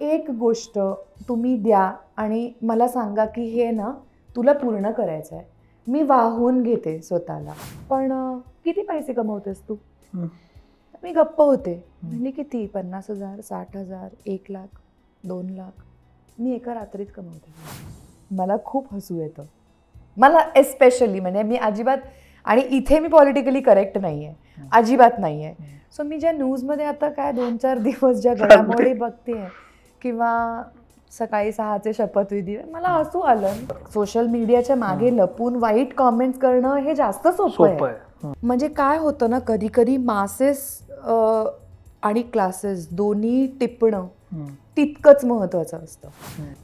[0.00, 0.78] एक गोष्ट
[1.28, 3.92] तुम्ही द्या आणि मला सांगा की हे ना
[4.36, 5.44] तुला पूर्ण करायचं आहे.
[5.86, 7.52] मी वाहून घेते स्वतःला.
[7.90, 8.12] पण
[8.64, 9.76] किती पैसे कमवतेस तू.
[11.02, 11.82] मी गप्प होते.
[12.02, 12.66] म्हणजे किती?
[12.66, 14.78] पन्नास हजार साठ हजार एक लाख
[15.24, 15.84] दोन लाख?
[16.38, 17.52] मी एका रात्रीत कमवते.
[18.30, 19.42] मला खूप हसू येतं.
[20.16, 21.98] मला एस्पेशली म्हणजे मी अजिबात
[22.44, 24.34] आणि इथे मी पॉलिटिकली करेक्ट नाही आहे.
[24.72, 25.54] अजिबात नाही आहे.
[25.92, 29.32] सो मी ज्या न्यूजमध्ये आता काय दोन चार दिवस ज्या घडामोडी बघते
[30.02, 30.62] किंवा
[31.18, 33.54] सकाळी सहाचे शपथविधी मला हसू आलं.
[33.92, 38.32] सोशल मीडियाच्या मागे लपून वाईट कॉमेंट्स करणं हे जास्त सोपं आहे.
[38.42, 40.66] म्हणजे काय होतं ना कधी कधी मासेस
[42.02, 44.06] आणि क्लासेस दोन्ही टिपणं.
[44.76, 46.08] तितकंच महत्त्वाचं असतं.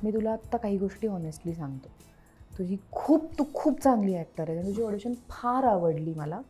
[0.03, 1.89] मी तुला आत्ता काही गोष्टी ऑनेस्टली सांगतो.
[2.59, 4.63] तुझी खूप तू खूप चांगली ॲक्टर आहे.
[4.67, 6.41] तुझी ऑडिशन फार आवडली मला.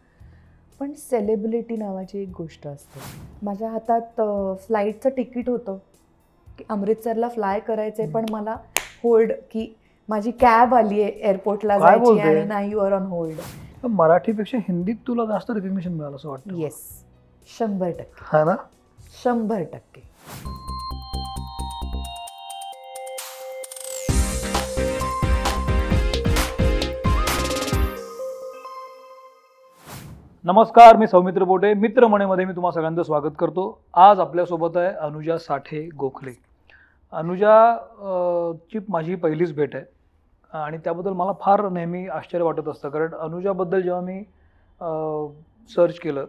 [0.80, 3.00] पण सेलिब्रिटी नावाची एक गोष्ट असते.
[3.42, 4.20] माझ्या हातात
[4.66, 5.78] फ्लाईटचं तिकीट होतं.
[6.58, 8.56] की अमृतसरला फ्लाय करायचं पण मला
[9.02, 9.74] होल्ड की
[10.08, 12.20] माझी कॅब आली आहे एअरपोर्टला जायची?
[12.20, 16.56] आणि नाही युअर ऑन होल्ड मराठीपेक्षा हिंदीत तुला जास्त रेकग्नेशन मिळालं असं वाटतं.
[16.56, 17.04] येस
[17.58, 18.22] शंभर टक्के.
[18.22, 18.54] हा ना?
[19.24, 20.02] शंभर टक्के.
[30.44, 31.72] नमस्कार मी सौमित्र बोटे.
[31.74, 33.62] मित्रमणेमध्ये मी तुम्हा सगळ्यांचं स्वागत करतो.
[33.94, 36.32] आज आपल्यासोबत आहे अनुजा साठे गोखले.
[37.12, 37.54] अनुजा
[38.72, 39.84] ची माझी पहिलीच भेट आहे
[40.52, 42.88] आणि त्याबद्दल मला फार नेहमी आश्चर्य वाटत असतं.
[42.88, 44.22] कारण अनुजाबद्दल जेव्हा मी
[45.70, 46.26] सर्च केलं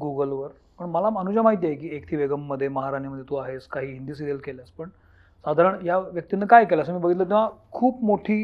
[0.00, 4.38] गुगलवर पण मला अनुजा माहिती आहे की एकती बेगममध्ये महाराणीमध्ये तू आहेस काही हिंदी सिरियल
[4.44, 4.88] केल्यास पण
[5.44, 6.82] साधारण या व्यक्तीनं काय केलं?
[6.82, 7.24] असं मी बघितलं.
[7.24, 8.42] तेव्हा खूप मोठी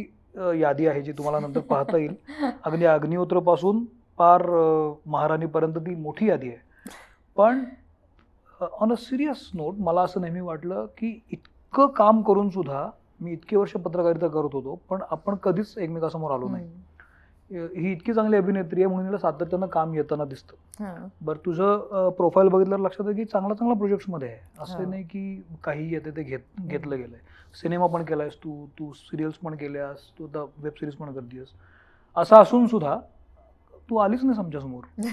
[0.61, 2.15] यादी आहे जी तुम्हाला नंतर पाहता येईल.
[2.65, 3.85] अगदी अग्निहोत्रपासून
[4.21, 4.43] पार
[5.07, 6.59] महाराणीपर्यंत ती मोठी यादी आहे.
[7.37, 7.65] पण
[8.61, 12.89] ऑन अ सिरियस नोट मला असं नेहमी वाटलं की इतकं काम करून सुद्धा
[13.21, 16.69] मी इतके वर्ष पत्रकारिता करत होतो पण आपण कधीच एकमेकासमोर आलो नाही.
[17.51, 20.85] ही इतकी चांगली अभिनेत्री आहे म्हणून हिला सातत्यानं काम येताना दिसतं.
[20.85, 21.09] हां.
[21.21, 24.39] बरं तुझं प्रोफाईल बघितल्यावर लक्षात आहे की चांगल्या चांगल्या प्रोजेक्ट्समध्ये आहे.
[24.61, 27.19] असं नाही की काही येते ते घेत घेतलं गेलंय.
[27.55, 31.49] सिनेमा पण केलायस तू तू सिरियल्स पण केल्यास तू आता वेब सिरीज पण करतेस.
[32.17, 32.99] असं असून सुद्धा
[33.91, 35.09] तू आलीच नाही आमच्यासमोर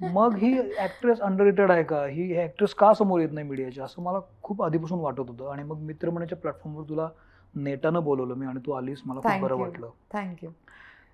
[0.00, 2.04] मग ही ऍक्ट्रेस अंडर आहे का?
[2.06, 5.50] ही ऍक्ट्रेस का समोर येत नाही मीडियाच्या असं मला खूप आधीपासून वाटत होतं.
[5.52, 7.08] आणि मग मित्रमणाच्या प्लॅटफॉर्मवर तुला
[7.54, 9.54] नेटानं बोलवलं मी आणि तू आलीस मला खूप बरं.
[9.54, 9.88] वाटलं.
[10.12, 10.50] थँक्यू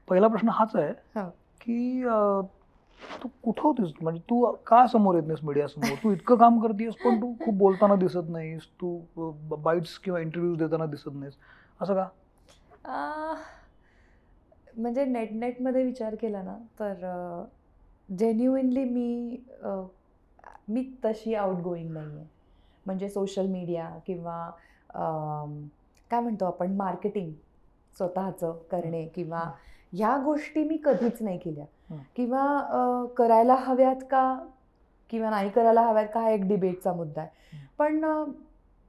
[0.08, 1.28] पहिला प्रश्न हाच आहे हो.
[1.60, 2.02] की
[3.22, 3.92] तू कुठं होतीस?
[4.02, 5.96] म्हणजे तू का समोर येत नाहीस मीडिया समोर?
[6.04, 8.62] तू इतकं काम करतेस पण तू खूप बोलताना दिसत नाहीस.
[8.80, 9.00] तू
[9.56, 11.34] बाईट्स किंवा इंटरव्ह्यूज देताना दिसत नाहीस.
[11.80, 13.34] असं का?
[14.76, 17.44] म्हणजे नेट नेटमध्ये विचार केला ना तर
[18.18, 19.36] जेन्युइनली मी
[20.68, 22.26] मी तशी आउट गोईंग नाही आहे
[22.86, 24.50] म्हणजे सोशल मीडिया किंवा
[26.10, 27.32] काय म्हणतो आपण मार्केटिंग
[27.96, 29.40] स्वतःचं करणे किंवा
[29.92, 31.64] ह्या गोष्टी मी कधीच नाही केल्या.
[32.16, 34.22] किंवा करायला हव्यात का
[35.10, 37.30] किंवा नाही करायला हव्यात का हा एक डिबेटचा मुद्दा आहे.
[37.78, 38.04] पण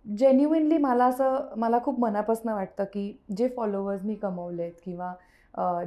[0.06, 5.14] जेन्युइनली मला असं मला खूप मनापासून वाटतं की जे फॉलोअर्स मी कमवलेत किंवा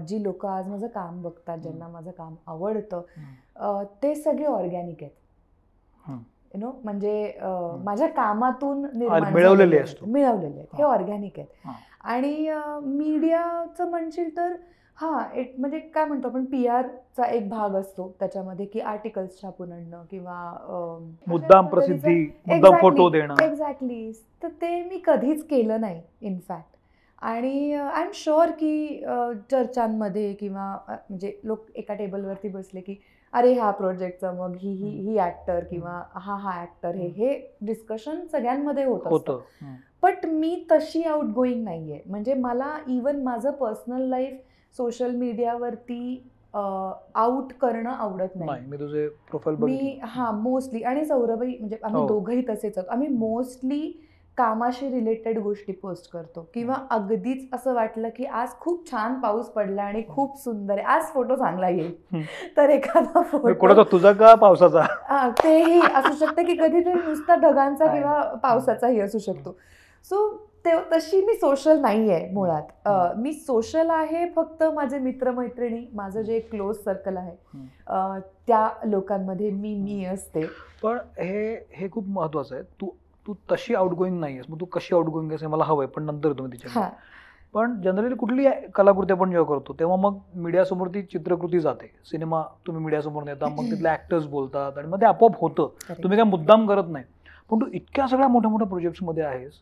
[0.07, 3.03] जी लोक आज माझं काम बघतात ज्यांना माझं काम आवडतं
[4.03, 5.13] ते सगळे ऑर्गॅनिक आहेत.
[6.55, 7.33] यु नो म्हणजे.
[7.85, 9.33] माझ्या कामातून निर्माण
[10.05, 10.75] मिळवलेले आहेत.
[10.75, 10.83] हे.
[10.83, 11.69] ऑर्गॅनिक आहेत.
[12.03, 12.49] आणि
[12.83, 14.55] मीडियाचं म्हणशील तर
[14.99, 19.73] हां एक म्हणजे काय म्हणतो आपण पी आरचा एक भाग असतो त्याच्यामध्ये की आर्टिकल्स छापून
[19.73, 20.37] आणणं किंवा
[21.27, 22.15] मुद्दाम प्रसिद्धी
[22.47, 24.11] मुद्दाम फोटो देणं एक्झॅक्टली
[24.43, 26.76] तर ते मी कधीच केलं नाही इनफॅक्ट
[27.27, 29.01] आणि आय एम शुअर की
[29.51, 32.95] चर्चांमध्ये किंवा म्हणजे लोक एका टेबलवरती बसले की
[33.33, 38.21] अरे हा प्रोजेक्टचा मग ही ही ही ॲक्टर किंवा हा हा ॲक्टर हे हे डिस्कशन
[38.27, 39.33] सगळ्यांमध्ये होत असतं.
[39.33, 39.75] होतं.
[40.03, 44.39] बट मी तशी आउट गोईंग नाही आहे म्हणजे मला इवन माझं पर्सनल लाईफ
[44.77, 48.67] सोशल मीडियावरती आउट करणं आवडत नाही.
[48.67, 52.07] मी तुझे प्रोफाईल मी हा मोस्टली आणि सौरभही म्हणजे आम्ही हो.
[52.09, 52.89] दोघंही तसेच आहोत.
[52.91, 53.93] आम्ही मोस्टली
[54.37, 56.41] कामाशी रिलेटेड गोष्टी पोस्ट करतो.
[56.55, 60.83] किंवा अगदीच असं वाटलं की आज खूप छान पाऊस पडला आणि खूप सुंदर आहे.
[60.95, 62.25] आज फोटो चांगला येईल.
[62.57, 64.83] तर एखादा फोटो तुझा का पावसाचा?
[65.09, 67.87] हा, तेही असू शकतं की कधीतरी नुसता ढगांचा.
[67.87, 69.57] किंवा पावसाचाही असू शकतो.
[70.05, 70.29] सो
[70.65, 76.39] ते तशी मी सोशल नाही आहे मुळात मी सोशल आहे फक्त माझे मित्रमैत्रिणी माझं जे
[76.51, 77.35] क्लोज सर्कल आहे.
[78.47, 80.45] त्या लोकांमध्ये मी मी असते.
[80.83, 82.65] पण हे हे खूप महत्वाचं आहे.
[82.81, 82.89] तू
[83.27, 85.87] तू तशी आउट गोईंग नाही आहेस मग तू कशी आउट गोईंग आहेस हे मला हवंय
[85.87, 86.89] पण नंतर तुम्ही तिच्या
[87.55, 88.45] पण जनरली कुठली
[88.75, 91.87] कलाकृती आपण जेव्हा करतो तेव्हा मग मीडियासमोर ती चित्रकृती जाते.
[92.05, 95.69] सिनेमा तुम्ही मीडियासमोर नेता मग तिथले ऍक्टर्स बोलतात आणि मग ते आपोआप होतं.
[96.03, 97.05] तुम्ही काय मुद्दाम करत नाही.
[97.51, 99.53] पण तू इतक्या सगळ्या मोठ्या मोठ्या प्रोजेक्ट्समध्ये आहेस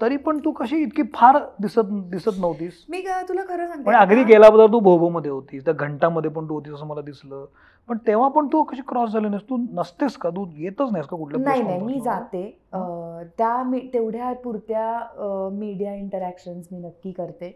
[0.00, 2.86] तरी पण तू कशी इतकी फार दिसत दिसत नव्हतीस.
[2.88, 3.82] मी तुला खरं सांगते.
[3.82, 5.64] पण अगदी गेल्याबद्दल तू भोबो मध्ये होतीस.
[5.64, 7.46] त्या घंटामध्ये पण तू होतीस असं मला दिसलं.
[7.88, 9.50] पण तेव्हा पण तू कशी क्रॉस झाली नाहीस?
[9.50, 10.30] तू नसतेस का?
[10.30, 12.00] तू येतच नाहीस का कुठल्या नाही नाही मी?
[12.00, 12.58] जाते.
[13.38, 15.00] त्या मी- तेवढ्या पुरत्या
[15.52, 17.54] मीडिया इंटरॅक्शन्स मी नक्की करते.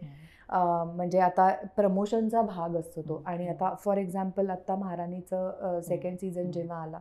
[0.96, 3.22] म्हणजे आता प्रमोशनचा भाग असतो तो.
[3.26, 6.50] आणि आता फॉर एक्झाम्पल आता महाराणीचं सेकंड सीझन.
[6.50, 6.98] जेव्हा आला.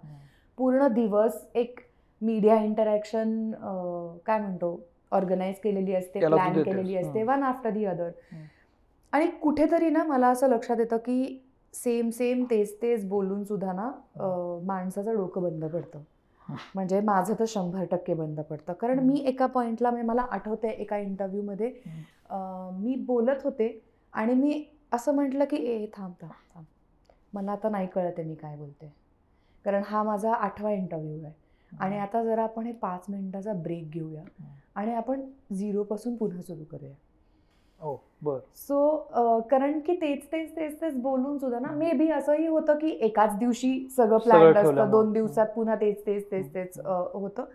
[0.57, 1.79] पूर्ण दिवस एक
[2.21, 3.51] मीडिया इंटरॅक्शन
[4.25, 4.85] काय म्हणतो?
[5.11, 6.61] ऑर्गनाईज केलेली असते प्लॅन.
[6.63, 7.23] केलेली असते.
[7.23, 8.09] One after the other.
[9.13, 11.43] आणि कुठेतरी ना मला असं लक्षात येतं की
[11.73, 13.89] सेम सेम तेच तेच बोलून सुद्धा ना
[14.65, 15.99] माणसाचं डोकं बंद पडतं.
[16.75, 18.73] म्हणजे माझं तर शंभर टक्के बंद पडतं.
[18.73, 21.71] कारण मी एका पॉईंटला म्हणजे मला आठवते एका इंटरव्ह्यूमध्ये.
[22.73, 23.69] मी बोलत होते
[24.13, 24.63] आणि मी
[24.93, 26.65] असं म्हटलं की ए थांब थांब थांब.
[27.33, 28.91] मला आता नाही कळत आहे मी काय बोलते
[29.65, 31.33] कारण हा माझा आठवा इंटरव्ह्यू आहे.
[31.71, 34.23] आणि आता जरा आपण हे पाच मिनिटाचा ब्रेक घेऊया.
[34.77, 35.21] आणि आपण
[35.53, 36.93] झिरोपासून पुन्हा सुरू करूया
[37.79, 38.97] हो बर सो
[39.51, 41.71] कारण की तेच तेच तेच तेच बोलून सुद्धा ना.
[41.71, 44.89] मे बी असंही होतं की एकाच दिवशी सगळं प्लॅन असतं.
[44.91, 46.53] दोन दिवसात पुन्हा तेच तेच तेच.
[46.53, 47.45] तेच होतं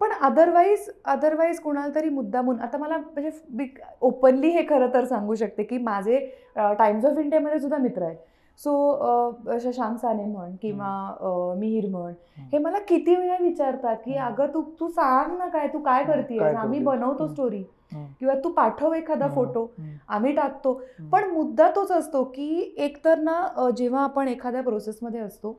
[0.00, 3.66] पण अदरवाईज अदरवाईज कुणाला तरी मुद्दामून आता मला म्हणजे
[4.00, 6.18] ओपनली हे खरं तर सांगू शकते की माझे
[6.56, 8.16] टाइम्स ऑफ इंडियामध्ये सुद्धा मित्र आहेत
[8.60, 12.12] सो शशांक साने म्हण किंवा मिहीर म्हण
[12.52, 14.14] हे मला किती वेळा विचारतात की.
[14.14, 16.78] अगं तू तू सांग ना काय तू काय काय आम्ही?
[16.80, 17.26] बनवतो.
[17.28, 17.62] स्टोरी.
[17.92, 19.28] किंवा तू पाठव एखादा.
[19.34, 19.94] फोटो हम्म.
[20.08, 20.72] आम्ही टाकतो.
[21.12, 25.56] पण मुद्दा तोच असतो की एकतर ना जेव्हा आपण एखाद्या प्रोसेसमध्ये असतो.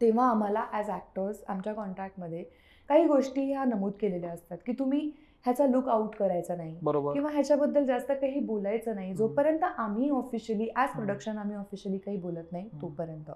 [0.00, 2.42] तेव्हा आम्हाला ॲज ॲक्टर्स आमच्या कॉन्ट्रॅक्टमध्ये
[2.88, 5.10] काही गोष्टी ह्या नमूद केलेल्या असतात की तुम्ही
[5.46, 6.76] ह्याचा लुक आउट करायचा नाही.
[6.82, 7.12] बरोबर.
[7.12, 9.14] किंवा ह्याच्याबद्दल जास्त काही बोलायचं नाही.
[9.14, 10.88] जोपर्यंत आम्ही ऑफिशियली ॲज.
[10.90, 12.68] प्रोडक्शन आम्ही ऑफिशियली काही बोलत नाही.
[12.82, 13.30] तोपर्यंत.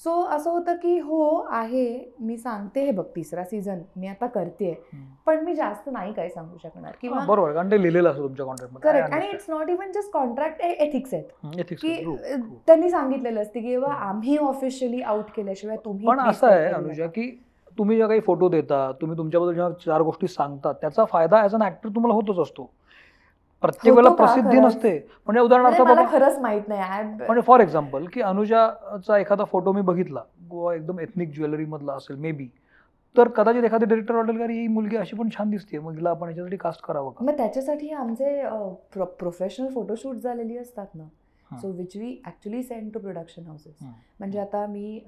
[0.00, 2.12] सो असं होतं की हो आहे.
[2.20, 4.72] मी सांगते हे बघ तिसरा सीझन मी आता करते.
[5.26, 6.92] पण मी जास्त नाही काय सांगू शकणार.
[7.02, 10.60] किंवा बरोबर कारण ते लिहिलेलं असतं तुमच्या कॉन्ट्रॅक्ट करेक्ट आणि it's not even just contract
[10.62, 11.72] ethics आहेत.
[11.72, 11.94] की
[12.66, 17.06] त्यांनी सांगितलेलं असते की बाबा आम्ही ऑफिशियली आउट केल्याशिवाय तुम्ही पण असं आहे अनुजा.
[17.06, 17.30] की
[17.78, 21.62] तुम्ही ज्या काही फोटो देता तुम्ही तुमच्याबद्दल जेव्हा चार गोष्टी सांगता त्याचा फायदा ॲज अन
[21.62, 22.70] ऍक्टर तुम्हाला होतच असतो.
[23.62, 24.58] प्रत्येक वेळेला प्रसिद्धी?
[24.60, 24.90] नसते.
[25.26, 27.02] म्हणजे उदाहरणार्थ खरंच माहीत नाही.
[27.04, 32.16] म्हणजे फॉर एक्झाम्पल की अनुजाचा एखादा फोटो मी बघितला गोवा एकदम एथनिक ज्वेलरी मधला असेल
[32.16, 32.48] मे बी
[33.16, 36.10] तर कदाचित एखादी डिरेक्टर वाटेल का "अरे, ही मुलगी अशी पण छान दिसते मग हिला
[36.10, 37.24] आपण याच्यासाठी कास्ट करावं का?
[37.24, 38.42] मग त्याच्यासाठी आमचे
[39.18, 41.04] प्रोफेशनल फोटोशूट झालेली असतात ना.
[41.60, 43.76] So which we actually send to production houses.
[44.18, 45.00] म्हणजे आता मी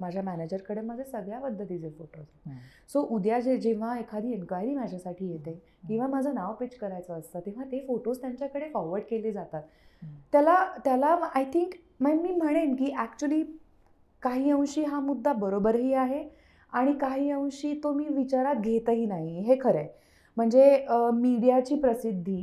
[0.00, 2.52] माझ्या मॅनेजरकडे माझे सगळ्या पद्धतीचे फोटोज.
[2.92, 5.52] सो उद्या जे जेव्हा एखादी एन्क्वायरी माझ्यासाठी येते
[5.88, 9.62] किंवा माझं नाव पिच करायचं असतं तेव्हा ते फोटोज त्यांच्याकडे फॉरवर्ड केले जातात.
[10.32, 10.54] त्याला
[10.84, 13.42] त्याला आय थिंक मग मी म्हणेन की ॲक्च्युली
[14.22, 16.22] काही अंशी हा मुद्दा बरोबरही आहे
[16.72, 19.40] आणि काही अंशी तो मी विचारात घेतही नाही.
[19.40, 19.88] हे खरं आहे
[20.36, 22.42] म्हणजे मीडियाची प्रसिद्धी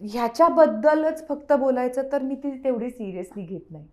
[0.00, 3.86] ह्याच्याबद्दलच फक्त बोलायचं तर मी ती तेवढी सिरियसली घेत नाही.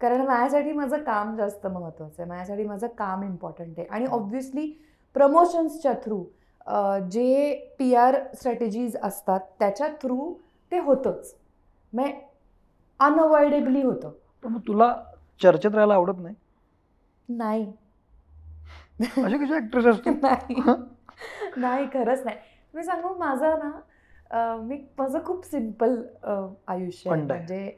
[0.00, 2.28] कारण माझ्यासाठी माझं काम जास्त महत्त्वाचं आहे.
[2.28, 3.86] माझ्यासाठी माझं काम इम्पॉर्टंट आहे.
[3.88, 4.06] आणि.
[4.06, 4.66] ऑब्व्हियसली
[5.14, 6.24] प्रमोशन्सच्या थ्रू
[7.10, 10.32] जे पी आर स्ट्रॅटेजीज असतात त्याच्या थ्रू
[10.72, 11.34] ते होतंच.
[11.92, 12.08] मग
[13.00, 14.10] अनअवॉइडेबली होतं.
[14.42, 14.94] पण मग तुला
[15.42, 16.34] चर्चेत राहायला आवडत नाही?
[17.28, 17.72] नाही.
[20.22, 20.60] नाही.
[21.56, 22.36] नाही खरंच नाही.
[22.74, 23.70] मी सांगू माझं ना
[24.32, 25.96] मी माझं खूप सिंपल
[26.68, 27.22] आयुष्य आहे.
[27.22, 27.76] म्हणजे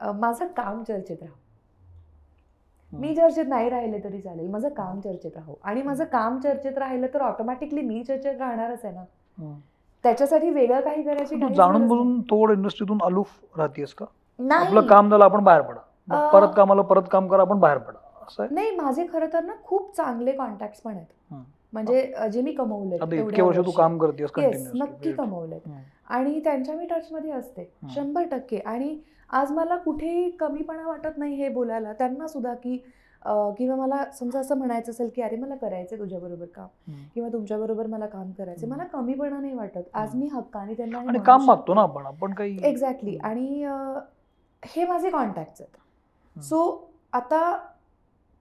[0.00, 1.34] माझं काम चर्चेत राहू.
[2.92, 3.14] मी.
[3.16, 4.48] चर्चेत नाही राहिले तरी चालेल.
[4.50, 5.54] माझं काम चर्चेत राहू.
[5.62, 9.04] आणि माझं काम चर्चेत राहिलं तर ऑटोमॅटिकली मी चर्चेत राहणारच आहे ना.
[10.04, 14.04] त्याच्यासाठी वेगळं काही करायची जाणून बुजून थोडं इंडस्ट्रीतून अलूफ राहतेस का.
[14.40, 16.28] आपलं काम झालं आपण बाहेर पडा.
[16.32, 17.98] परत कामाला परत काम करा आपण बाहेर पडा.
[18.26, 21.34] असं नाही माझे खरं तर ना खूप चांगले कॉन्टॅक्ट पण आहेत.
[21.72, 23.96] म्हणजे जे मी कमवले तू काम
[24.42, 25.78] येस नक्की कमवलेत हम्म.
[26.08, 27.70] आणि त्यांच्या मी टचमध्ये असते.
[27.94, 28.96] शंभर टक्के आणि
[29.30, 32.76] आज मला कुठेही कमीपणा वाटत नाही हे बोलायला त्यांना सुद्धा की
[33.58, 36.92] किंवा मला समजा असं म्हणायचं असेल की अरे मला करायचं तुझ्याबरोबर काम.
[37.14, 40.14] किंवा तुमच्याबरोबर मला काम करायचं मला कमीपणा नाही वाटत आज.
[40.14, 41.74] मी हक्काने त्यांना काम मागतो.
[41.74, 43.64] ना आपण आपण काही एक्झॅक्टली आणि
[44.62, 46.40] हे माझे कॉन्टॅक्ट्स आहेत.
[46.40, 47.38] सो आता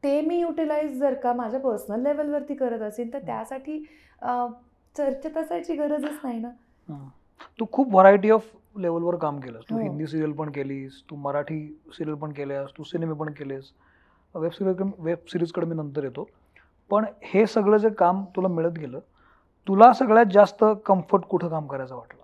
[0.04, 3.20] ते मी युटिलाइज जर का माझ्या पर्सनल लेवलवरती करत असेल तर.
[3.26, 3.84] त्यासाठी
[4.96, 6.50] चर्चेत असायची गरजच नाही ना.
[7.60, 8.46] तू खूप व्हरायटी ऑफ
[8.80, 9.82] लेवलवर काम केलंस तू हो.
[9.82, 11.60] हिंदी सिरियल पण केलीस तू मराठी
[11.98, 13.72] सिरियल पण केल्यास तू सिनेमे पण केलेस
[14.36, 16.28] वेब सिरियल वेब सिरीजकडे मी नंतर येतो
[16.92, 19.00] पण हे सगळं जे काम तुला मिळत गेलं
[19.68, 22.20] तुला सगळ्यात जास्त कम्फर्ट कुठं काम करायचं वाटलं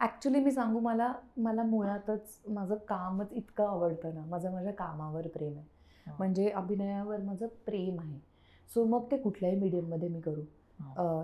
[0.00, 4.24] ॲक्च्युली मी सांगू मला मला मुळातच माझं कामच इतकं आवडतं ना.
[4.24, 5.66] माझं माझ्या कामावर प्रेम आहे.
[6.18, 8.18] म्हणजे अभिनयावर माझं प्रेम आहे.
[8.74, 10.40] सो मग ते कुठल्याही मीडियममध्ये मी करू.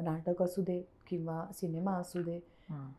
[0.05, 2.37] नाटक असू दे किंवा सिनेमा असू दे.
[2.71, 2.91] हं.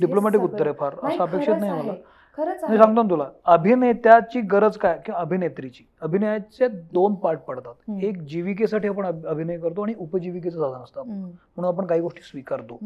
[0.00, 0.94] डिप्लोमॅटिक उत्तर आहे फार.
[1.20, 1.82] अपेक्षित नाही.
[1.82, 1.92] मला.
[2.36, 5.84] खरंच मी सांगतो ना तुला अभिनेत्याची गरज काय किंवा अभिनेत्रीची?
[6.00, 7.74] अभिनयाचे दोन पार्ट पडतात.
[8.04, 12.78] एक जीविकेसाठी आपण अभि- अभिनय करतो आणि उपजीविकेचं साधन असतं म्हणून आपण काही गोष्टी स्वीकारतो.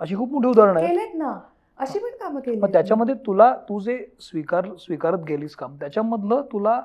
[0.00, 1.14] अशी खूप मोठी उदाहरणं आहेत.
[1.14, 1.40] ना.
[1.78, 2.60] अशी पण कामं केली.
[2.60, 6.80] मग त्याच्यामध्ये तुला तू जे स्वीकार स्वीकारत गेलीस काम त्याच्यामधलं तुला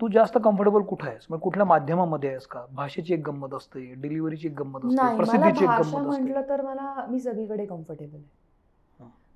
[0.00, 1.26] तू जास्त कम्फर्टेबल कुठं आहेस?
[1.30, 2.60] मग कुठल्या माध्यमामध्ये आहेस का?
[2.72, 6.22] भाषेची एक गंमत असते डिलिव्हरीची एक गंमत असते प्रसिद्धीची एक गंमत असते.
[6.22, 8.45] म्हटलं तर मला मी सगळीकडे कम्फर्टेबल आहे.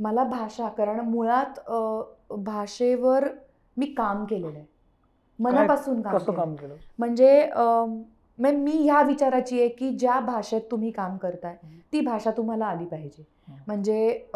[0.01, 1.61] मला भाषा कारण मुळात
[2.37, 3.29] भाषेवर
[3.77, 4.67] मी काम केलेलं आहे
[5.39, 6.17] मनापासून काम.
[6.17, 7.49] काम केलं म्हणजे
[8.39, 11.57] मी ह्या विचाराची आहे की ज्या भाषेत तुम्ही काम करताय.
[11.93, 13.25] ती भाषा तुम्हाला आली पाहिजे.
[13.67, 14.27] म्हणजे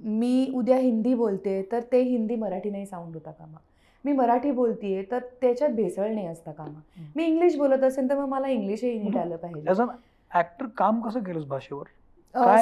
[0.00, 3.58] मी उद्या हिंदी बोलते तर ते हिंदी मराठी नाही साऊंड होता कामा
[4.04, 6.80] मी मराठी बोलतीये तर त्याच्यात भेसळ नाही असता कामा.
[7.16, 9.84] मी इंग्लिश बोलत असेल तर मग मला इंग्लिशही नीट आलं पाहिजे
[10.30, 11.84] ऍक्टर काम कसं केलंस भाषेवर?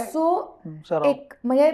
[0.02, 0.58] सो
[1.04, 1.70] एक म्हणजे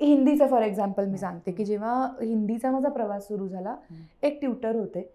[0.00, 3.76] हिंदीचं फॉर एक्झाम्पल मी सांगते की जेव्हा हिंदीचा माझा प्रवास सुरू झाला.
[4.22, 5.12] एक ट्युटर होते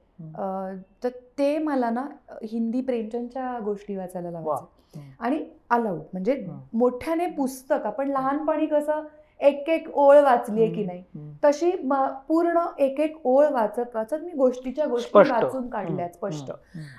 [1.04, 2.08] तर ते मला ना
[2.44, 5.00] हिंदी प्रेमचंदच्या गोष्टी वाचायला लावायचे.
[5.20, 6.46] आणि अलाउड म्हणजे.
[6.74, 9.04] मोठ्याने पुस्तक आपण लहानपणी कसं
[9.40, 11.04] एक एक ओळ वाचली आहे की नाही.
[11.46, 15.10] तशी म- पूर्ण एक एक ओळ वाचत वाचत मी गोष्टीच्या गोष्टी.
[15.44, 16.14] वाचून काढल्यात हं.
[16.14, 16.52] स्पष्ट.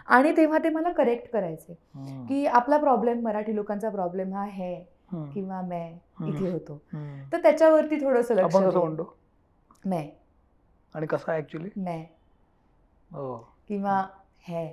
[0.06, 1.78] आणि तेव्हा ते मला करेक्ट करायचे.
[2.28, 4.80] की आपला प्रॉब्लेम मराठी लोकांचा प्रॉब्लेम हा है हं.
[5.12, 5.94] किंवा मैं.
[6.28, 6.80] इथे होतो.
[7.32, 8.56] तर त्याच्यावरती थोडस लक्ष.
[8.56, 9.16] म्हणतो
[9.86, 10.08] मैं.
[10.94, 12.04] आणि कसं ऍक्च्युली मैं.
[13.12, 13.36] हो.
[13.68, 14.04] किंवा
[14.48, 14.66] है.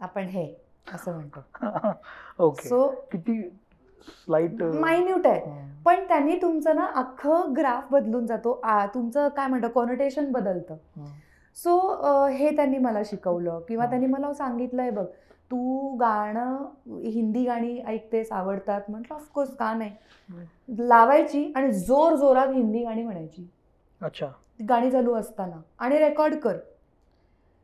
[0.00, 0.54] आपण हे
[0.94, 1.40] असं म्हणतो.
[2.44, 3.48] ओके सो किती
[4.02, 5.40] स्लाइट मायन्यूट आहे.
[5.84, 8.60] पण त्यांनी तुमचं ना अख्खं ग्राफ बदलून जातो.
[8.94, 10.76] तुमचं काय म्हणतं कॉनोटेशन बदलतं.
[11.54, 13.86] सो हे त्यांनी मला शिकवलं किंवा.
[13.86, 15.06] त्यांनी मला सांगितलंय बघ.
[15.52, 16.56] तू गाणं
[17.04, 18.80] हिंदी गाणी ऐकतेस आवडतात.
[18.88, 19.90] म्हटलं ऑफकोर्स का नाही?
[20.78, 23.46] लावायची आणि जोर जोरात हिंदी गाणी म्हणायची.
[24.00, 24.28] अच्छा.
[24.68, 25.60] गाणी चालू असताना.
[25.78, 26.56] आणि रेकॉर्ड कर.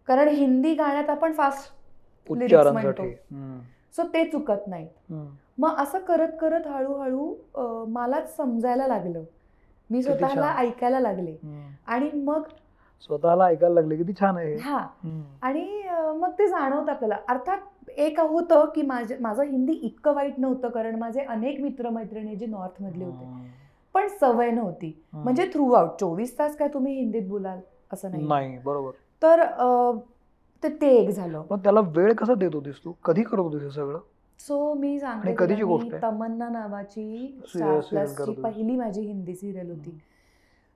[0.09, 3.03] कारण हिंदी गाण्यात आपण फास्ट उच्चारांसाठी.
[3.03, 3.65] म्हणतो.
[3.97, 5.27] सो ते चुकत नाही हं.
[5.59, 9.23] मग असं करत करत हळूहळू मलाच समजायला लागलं.
[9.91, 10.55] मी स्वतःला.
[10.59, 11.37] ऐकायला लागले.
[11.87, 12.43] आणि मग
[13.03, 13.97] स्वतःला ऐकायला लागले.
[13.97, 14.79] किती छान आहे हे.
[15.43, 15.83] आणि
[16.21, 17.17] मग ते जाणवतं आपल्याला.
[17.29, 22.47] अर्थात एक होतं की माझे माझं हिंदी इतकं वाईट नव्हतं कारण माझे अनेक मित्रमैत्रिणी जे
[22.47, 23.27] नॉर्थमधले होते.
[23.95, 24.93] पण सवय नव्हती.
[25.15, 27.59] म्हणजे थ्रू आउट चोवीस तास काय तुम्ही हिंदीत बोलाल
[27.93, 28.59] असं नाही.
[28.59, 28.91] बरोबर.
[29.23, 29.43] तर
[30.65, 31.43] ते एक झालं.
[31.53, 32.93] त्याला वेळ कसा देत होतीस तू?
[33.05, 33.99] कधी करत होतीस हे सगळं?
[34.39, 35.95] सो मी सांगते कधीची गोष्ट?
[36.03, 37.41] तमन्ना नावाची.
[38.43, 39.99] पहिली माझी हिंदी सिरियल होती.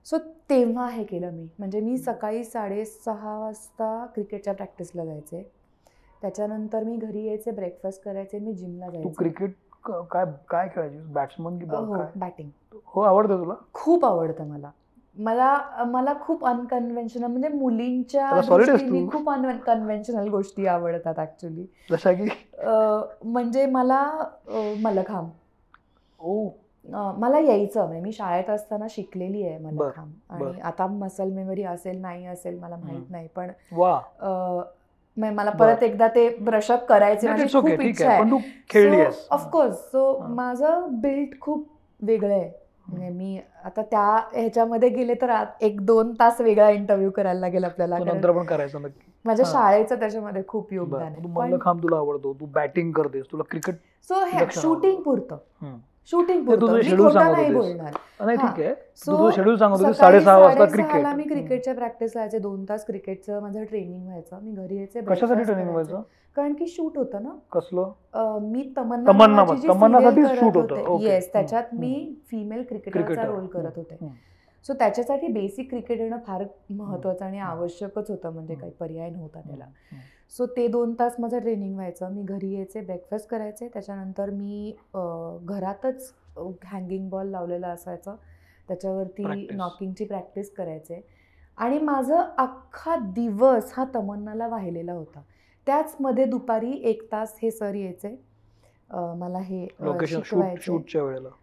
[0.05, 0.17] सो
[0.49, 1.47] तेव्हा हे केलं मी.
[1.59, 5.51] म्हणजे मी सकाळी साडेसहा वाजता क्रिकेटच्या प्रॅक्टिसला जायचे.
[6.23, 9.13] त्याच्यानंतर मी घरी यायचे ब्रेकफास्ट करायचे मी जिमला तू जायचे.
[9.17, 9.55] क्रिकेट
[10.11, 12.49] काय काय खेळायची बॅट्समन की बॉल हो बॅटिंग
[12.85, 13.53] हो आवडतं तुला?
[13.73, 14.69] खूप आवडतं मला.
[15.17, 19.09] मला मला खूप अनकन्व्हेन्शनल म्हणजे मुलींच्या दृष्टीने तू.
[19.11, 22.27] खूप अनकन्व्हेन्शनल गोष्टी आवडतात ऍक्च्युली जशा की?
[23.25, 24.01] म्हणजे मला
[24.81, 25.29] मलखांब.
[26.19, 26.49] ओ.
[27.17, 30.45] मला यायचं म्हणजे मी शाळेत असताना शिकलेली आहे मला बर, खांब बर.
[30.47, 33.03] आणि आता मसल मेमरी असेल नाही असेल मला माहीत.
[33.09, 33.51] नाही पण
[35.17, 35.51] मला.
[35.51, 38.39] परत एकदा ते ब्रशअप करायचे माझी खूप इच्छा आहे तू
[39.31, 40.17] ऑफकोर्स सो.
[40.29, 41.67] माझं बिल्ड खूप
[41.99, 42.51] वेगळं आहे
[42.87, 47.99] म्हणजे मी आता त्या ह्याच्यामध्ये गेले तर एक दोन तास वेगळा इंटरव्ह्यू करायला लागेल आपल्याला
[47.99, 49.45] तो नंतर पण करायचं नक्की माझ्या.
[49.45, 50.73] शाळेचं त्याच्यामध्ये खूप.
[50.73, 53.75] योगदान तू आहे खांब तुला आवडतो तू बॅटिंग करतेस तुला क्रिकेट
[54.09, 55.01] सो हे शूटिंग.
[55.01, 55.37] पुरतं.
[56.09, 57.53] शूटिंग सांगत नाही होतीस.
[57.53, 58.37] बोलणार नाही.
[58.37, 63.63] ठीक आहे शेड्यूल सांगत साडेसहा वाजता मी क्रिकेट क्रिकेटच्या प्रॅक्टिसला जायचे दोन तास क्रिकेटचं माझं
[63.63, 65.69] ट्रेनिंग व्हायचं मी घरी यायचे कशासाठी ट्रेनिंग.
[65.69, 66.01] व्हायचं
[66.35, 69.11] कारण की शूट होतं ना कसलं मी तमन्ना
[69.99, 70.97] करत होतं.
[71.01, 71.63] येस त्याच्यात.
[71.73, 73.97] मी फिमेल क्रिकेटरचा क्रिकेटर रोल करत होते.
[74.65, 77.39] सो त्याच्यासाठी बेसिक क्रिकेट येणं फार महत्वाचं आणि.
[77.39, 78.55] आवश्यकच होतं म्हणजे.
[78.55, 79.65] काही पर्याय नव्हता त्याला.
[80.31, 82.11] सो ते दोन तास माझं ट्रेनिंग व्हायचं.
[82.13, 83.67] मी घरी यायचे ब्रेकफास्ट करायचे.
[83.73, 86.13] त्याच्यानंतर मी घरातच
[86.65, 88.15] हँगिंग बॉल लावलेला असायचा.
[88.67, 89.47] त्याच्यावरती.
[89.55, 91.01] नॉकिंगची प्रॅक्टिस करायचे.
[91.57, 95.21] आणि माझं अख्खा दिवस हा तमन्नाला वाहिलेला होता.
[95.67, 98.15] त्याचमध्ये दुपारी एक तास हे सर यायचे.
[99.17, 99.65] मला हे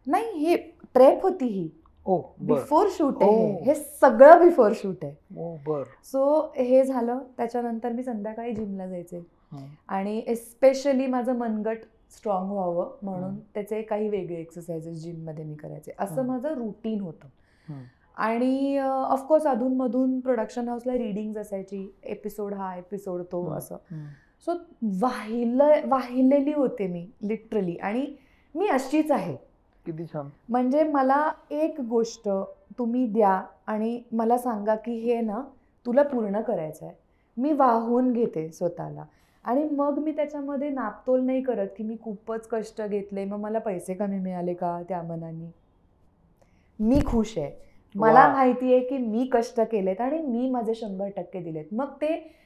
[0.07, 0.57] नाही हे
[0.95, 1.69] प्रेप होती ही.
[2.07, 3.75] ओ बिफोर शूट आहे हे.
[3.75, 9.23] सगळं बिफोर शूट आहे ओ बर सो हे झालं त्याच्यानंतर मी संध्याकाळी जिमला जायचे.
[9.89, 11.85] आणि एस्पेशली माझं मनगट
[12.17, 13.37] स्ट्रॉंग व्हावं म्हणून.
[13.55, 16.27] त्याचे काही वेगळे एक्सरसाइजेस जिममध्ये मी करायचे असं.
[16.27, 17.29] माझं रुटीन होतं.
[18.17, 23.45] आणि ऑफकोर्स अधूनमधून प्रोडक्शन हाऊसला रिडिंग्ज असायची एपिसोड हा एपिसोड तो.
[23.53, 23.77] असं.
[24.47, 24.53] सो
[25.01, 28.07] वाहिलं वाहिलेली होते मी लिटरली आणि
[28.55, 29.37] मी अशीच आहे
[29.87, 30.29] किती छान.
[30.49, 32.29] म्हणजे मला एक गोष्ट
[32.79, 35.43] तुम्ही द्या आणि मला सांगा की हे ना
[35.87, 36.95] तुला पूर्ण करायचं आहे
[37.37, 39.05] मी वाहून घेते स्वतःला.
[39.45, 43.95] आणि मग मी त्याच्यामध्ये नापतोल नाही करत की मी खूपच कष्ट घेतले मग मला पैसे
[43.95, 45.55] कमी मिळाले का त्या मनाने?
[46.81, 47.51] मी खुश आहे.
[47.95, 48.29] मला.
[48.29, 51.65] माहिती आहे की मी कष्ट केलेत आणि मी माझे शंभर टक्के दिलेत.
[51.73, 52.37] मग ते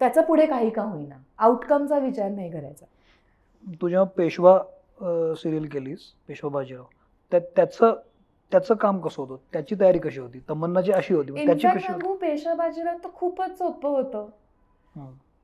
[0.00, 1.14] त्याचं पुढे काही का होईना.
[1.38, 2.86] आउटकमचा विचार नाही करायचा.
[3.80, 4.60] तू जेव्हा पेशवा
[5.34, 6.84] सिरियल केलीस पेशवा बाजीराव.
[7.30, 7.94] त्या त्याचं
[8.52, 9.36] त्याचं काम कसं होतं?
[9.52, 10.40] त्याची तयारी कशी होती?
[10.50, 12.54] तमन्नाची अशी होती मग त्याची कशी होती?
[12.54, 14.28] बाजीराव तर खूपच सोपं होतं.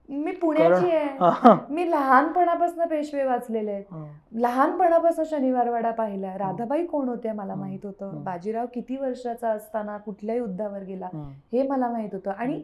[0.08, 1.54] मी पुण्याची आहे.
[1.70, 3.84] मी लहानपणापासून पेशवे वाचलेले आहेत.
[4.32, 7.54] लहानपणापासून शनिवारवाडा पाहिला राधाबाई कोण होत्या मला.
[7.54, 8.24] माहीत होतं.
[8.24, 11.08] बाजीराव किती वर्षाचा असताना कुठल्या युद्धावर गेला.
[11.52, 11.68] हे.
[11.68, 12.30] मला माहीत होतं.
[12.30, 12.62] आणि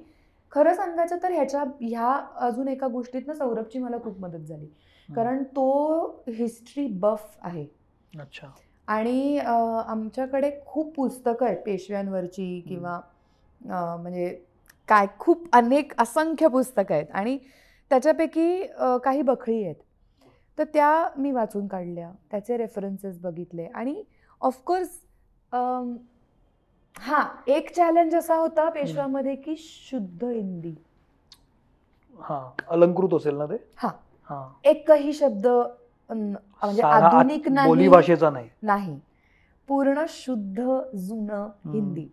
[0.52, 4.66] खरं सांगायचं तर ह्याच्या ह्या अजून एका गोष्टीतनं सौरभची मला खूप मदत झाली.
[5.08, 5.66] कारण तो
[6.28, 7.66] हिस्ट्री बफ आहे.
[8.12, 8.48] अच्छा.
[8.88, 13.00] आणि आमच्याकडे खूप पुस्तकं आहेत पेशव्यांवरची किंवा
[13.60, 14.28] म्हणजे
[14.88, 17.06] काय खूप अनेक असंख्य पुस्तकं आहेत.
[17.12, 17.38] आणि
[17.90, 18.66] त्याच्यापैकी
[19.04, 19.74] काही बखळी आहेत.
[20.58, 22.10] तर त्या मी वाचून काढल्या.
[22.30, 23.66] त्याचे रेफरन्सेस बघितले.
[23.66, 24.02] आणि
[24.40, 25.00] ऑफकोर्स
[26.96, 30.74] हां एक चॅलेंज असा होता पेशवामध्ये की शुद्ध हिंदी.
[32.20, 32.40] हा
[32.70, 33.56] अलंकृत असेल ना ते?
[33.76, 33.90] हा.
[34.64, 35.46] एकही शब्द
[36.10, 38.98] म्हणजे आधुनिक नाही भाषेचा नाही.
[39.68, 41.46] पूर्ण शुद्ध जुनं.
[41.72, 42.06] हिंदी.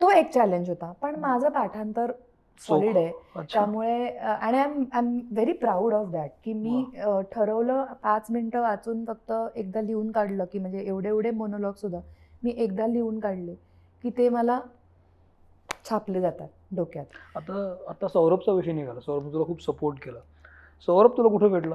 [0.00, 0.92] तो एक चॅलेंज होता.
[1.02, 2.12] पण माझं पाठांतर
[2.60, 3.10] सॉलिड आहे.
[3.52, 6.84] त्यामुळे आणि I am I am very proud of that की मी
[7.32, 12.00] ठरवलं पाच मिनटं वाचून फक्त एकदा लिहून काढलं की म्हणजे एवढे एवढे मोनोलॉग सुद्धा
[12.42, 13.54] मी एकदा लिहून काढले
[14.04, 14.60] की ते मला
[15.88, 17.04] छापले जातात डोक्यात.
[17.36, 19.00] आता आता सौरभचा विषय निघाला.
[19.00, 20.18] सौरभ तुला खूप सपोर्ट केला.
[20.86, 21.74] सौरभ तुला कुठे भेटला?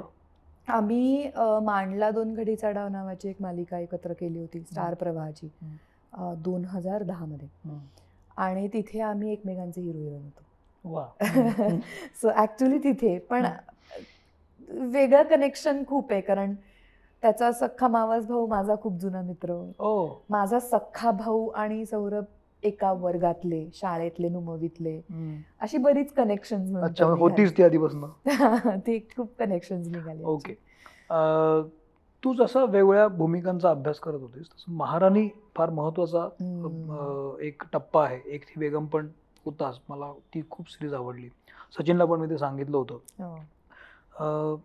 [0.67, 1.29] आम्ही
[1.63, 5.50] मांडला दोन घडीचा डाव नावाची एक मालिका एकत्र केली होती स्टार प्रवाहाची.
[6.37, 7.48] दोन हजार दहामध्ये.
[8.37, 10.42] आणि तिथे आम्ही एकमेकांचे हिरो हिरोईन होतो.
[10.85, 11.07] वा.
[12.22, 13.46] सो ॲक्च्युली तिथे पण
[14.70, 16.53] वेगळं कनेक्शन खूप आहे कारण
[17.22, 19.72] त्याचा सख्खा मावस भाऊ माझा खूप जुना मित्र.
[19.79, 20.07] ओ.
[20.29, 22.24] माझा सख्खा भाऊ आणि सौरभ
[22.64, 25.00] एका वर्गातले शाळेतले नुमवीतले.
[25.62, 26.76] अशी बरीच कनेक्शन
[27.20, 28.04] होतीच ती आधीपासून.
[28.88, 30.54] ते खूप कनेक्शन निघाले ओके
[32.24, 34.48] तू जसं वेगवेगळ्या भूमिकांचा अभ्यास करत होतीस.
[34.48, 36.28] तसं महाराणी फार महत्त्वाचा
[37.46, 38.20] एक टप्पा आहे.
[38.26, 39.08] एक थी बेगम पण
[39.46, 39.80] होताच.
[39.90, 41.30] मला ती खूप सिरीज आवडली.
[41.78, 42.98] सचिनला पण मी ते सांगितलं होतं.
[44.20, 44.62] हो,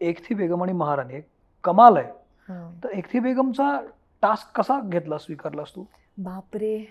[0.00, 1.14] एक थी बेगम आणि महाराणी.
[1.14, 1.26] एक
[1.64, 2.10] कमाल आहे.
[2.48, 2.70] हो.
[2.84, 3.76] तर एक थी बेगमचा
[4.22, 5.84] टास्क कसा घेतला स्वीकारलास तू?
[6.18, 6.84] बापरे.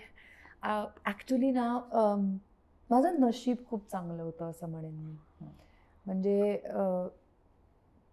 [0.64, 1.68] ॲक्च्युली ना
[2.90, 5.16] माझं नशीब खूप चांगलं होतं असं म्हणेन मी.
[6.06, 6.56] म्हणजे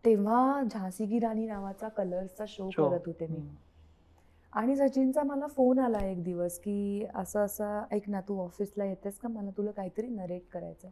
[0.03, 2.69] तेव्हा झांसी की राणी नावाचा कलर्सचा शो.
[2.69, 3.41] करत होते मी.
[4.53, 9.17] आणि सचिनचा मला फोन आला एक दिवस की असं असं ऐक ना तू ऑफिसला येतेस
[9.19, 10.89] का मला तुला काहीतरी नरेट करायचं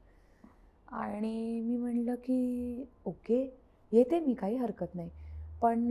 [0.96, 3.42] आणि मी म्हणलं की ओके
[3.92, 5.10] येते मी काही हरकत नाही
[5.62, 5.90] पण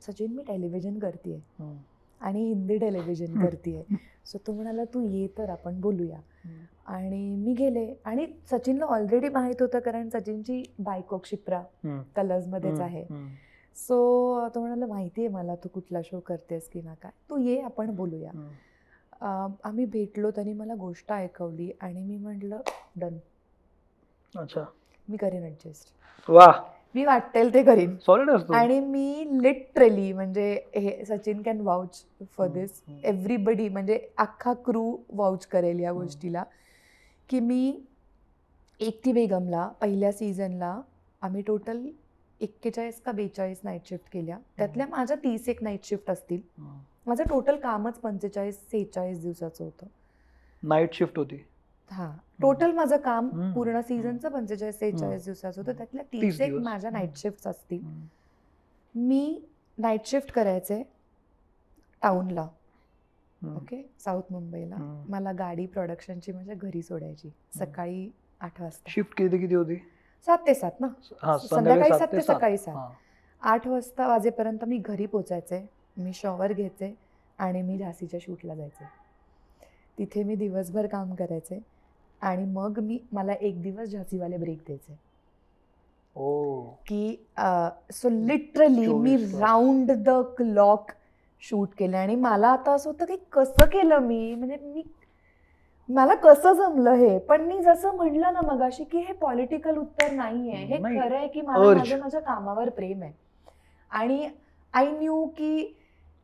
[0.00, 1.40] सचिन मी टेलिव्हिजन करते.
[2.20, 3.40] आणि हिंदी टेलिव्हिजन.
[3.42, 3.82] करते
[4.26, 6.18] सो तो म्हणाला तू ये तर आपण बोलूया.
[6.86, 7.86] आणि मी गेले.
[8.04, 11.62] आणि सचिनला ऑलरेडी माहीत होतं कारण सचिनची बायको क्षिप्रा.
[12.16, 12.80] कलर्समध्येच.
[12.80, 13.04] आहे.
[13.76, 17.10] सो तो म्हणाला माहिती आहे मला तू कुठला शो करतेस किंवा काय.
[17.30, 18.30] तू ये आपण बोलूया.
[19.64, 22.60] आम्ही भेटलो त्यांनी मला गोष्ट ऐकवली आणि मी म्हटलं
[22.96, 23.16] डन.
[24.34, 24.64] अच्छा.
[25.08, 26.46] मी करीन ॲडजस्ट वा
[26.94, 27.96] मी वाटेल ते करीन.
[27.96, 28.52] सॉलिड असतो.
[28.52, 32.04] आणि मी लिटरली म्हणजे हे Sachin can vouch
[32.36, 32.82] for this.
[33.04, 35.92] Everybody म्हणजे अख्खा क्रू वाउच करेल या.
[35.92, 36.44] गोष्टीला.
[37.28, 37.80] की मी
[38.80, 40.80] एकती बेगमला पहिल्या सीझनला
[41.22, 41.86] आम्ही टोटल
[42.40, 44.38] एक्केचाळीस का बेचाळीस नाईट शिफ्ट केल्या.
[44.56, 46.40] त्यातल्या माझ्या तीस एक नाईट शिफ्ट असतील.
[47.06, 49.86] माझं टोटल कामच पंचेचाळीस सेहेचाळीस दिवसाचं होतं.
[50.62, 51.44] नाईट शिफ्ट होती.
[51.90, 52.10] हां.
[52.42, 53.28] टोटल माझं काम.
[53.54, 55.72] पूर्ण सीझनचं पंचेचाळीस सेहेचाळीस दिवसाचं होतं.
[55.72, 56.52] त्यातल्या तीस एक.
[56.52, 56.90] माझ्या.
[56.90, 57.80] नाईट शिफ्ट असतील.
[58.94, 59.40] मी
[59.78, 60.82] नाईट शिफ्ट करायचे
[62.02, 62.48] टाऊनला
[63.42, 63.56] हं.
[63.56, 64.76] ओके साऊथ मुंबईला.
[65.08, 67.30] मला गाडी प्रोडक्शनची माझ्या घरी सोडायची.
[67.58, 68.90] सकाळी आठ वाजता.
[68.90, 69.76] शिफ्ट किती किती होती?
[70.26, 70.88] सात ते सात ना?
[71.46, 72.76] संध्याकाळी सात ते सकाळी सात.
[73.42, 75.66] आठ वाजता वाजेपर्यंत मी घरी पोचायचे.
[75.96, 76.94] मी शॉवर घ्यायचे
[77.38, 78.84] आणि मी झाशीच्या शूटला जायचे.
[79.98, 81.58] तिथे मी दिवसभर काम करायचे.
[82.22, 84.96] आणि मग मी मला एक दिवस झाशीवाले ब्रेक द्यायचे
[86.86, 87.16] की
[87.92, 89.16] सो लिटरली मी.
[89.40, 90.90] राऊंड द क्लॉक
[91.42, 94.82] शूट केलं आणि मला आता असं होतं की कसं केलं मी म्हणजे मी
[95.88, 100.56] मला कसं जमलं हे पण मी जसं म्हणलं ना मगाशी की हे पॉलिटिकल उत्तर नाहीये
[100.56, 100.76] हे.
[100.78, 101.78] खरं आहे की मला Urge.
[101.78, 103.12] माझं माझ्या कामावर प्रेम आहे
[103.90, 104.28] आणि
[104.74, 105.74] आय न्यू की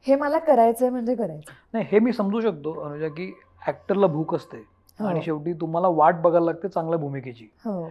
[0.06, 3.32] हे मला करायचंय म्हणजे करायचं नाही हे मी समजू शकतो अनुजा की
[3.68, 4.73] ऍक्टरला भूक असते.
[5.00, 7.48] आणि शेवटी तुम्हाला वाट बघायला लागते चांगल्या भूमिकेची.
[7.64, 7.88] हो.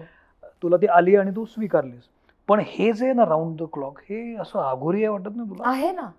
[0.63, 2.01] तुला ती आली आणि तू स्वीकारलीस.
[2.47, 5.69] पण हे जे ना राऊंड द क्लॉक हे असं आघोरी आहे वाटत नाही तुला?
[5.69, 6.09] आहे ना.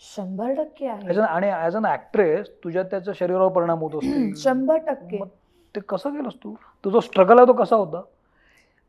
[0.00, 1.20] शंभर टक्के आहे.
[1.20, 5.18] आणि ऍज अन ऍक्ट्रेस तुझ्या त्याच्या शरीरावर परिणाम होत असतो शंभर टक्के.
[5.74, 6.54] ते कसं केलंस तू?
[6.84, 8.02] तुझा स्ट्रगल आहे तो कसा होता?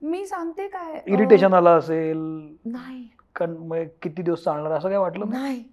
[0.02, 2.18] मी सांगते काय इरिटेशन आलं असेल.
[2.66, 3.08] नाही.
[4.04, 5.64] किती दिवस चालणार असं काय वाटलं नाही?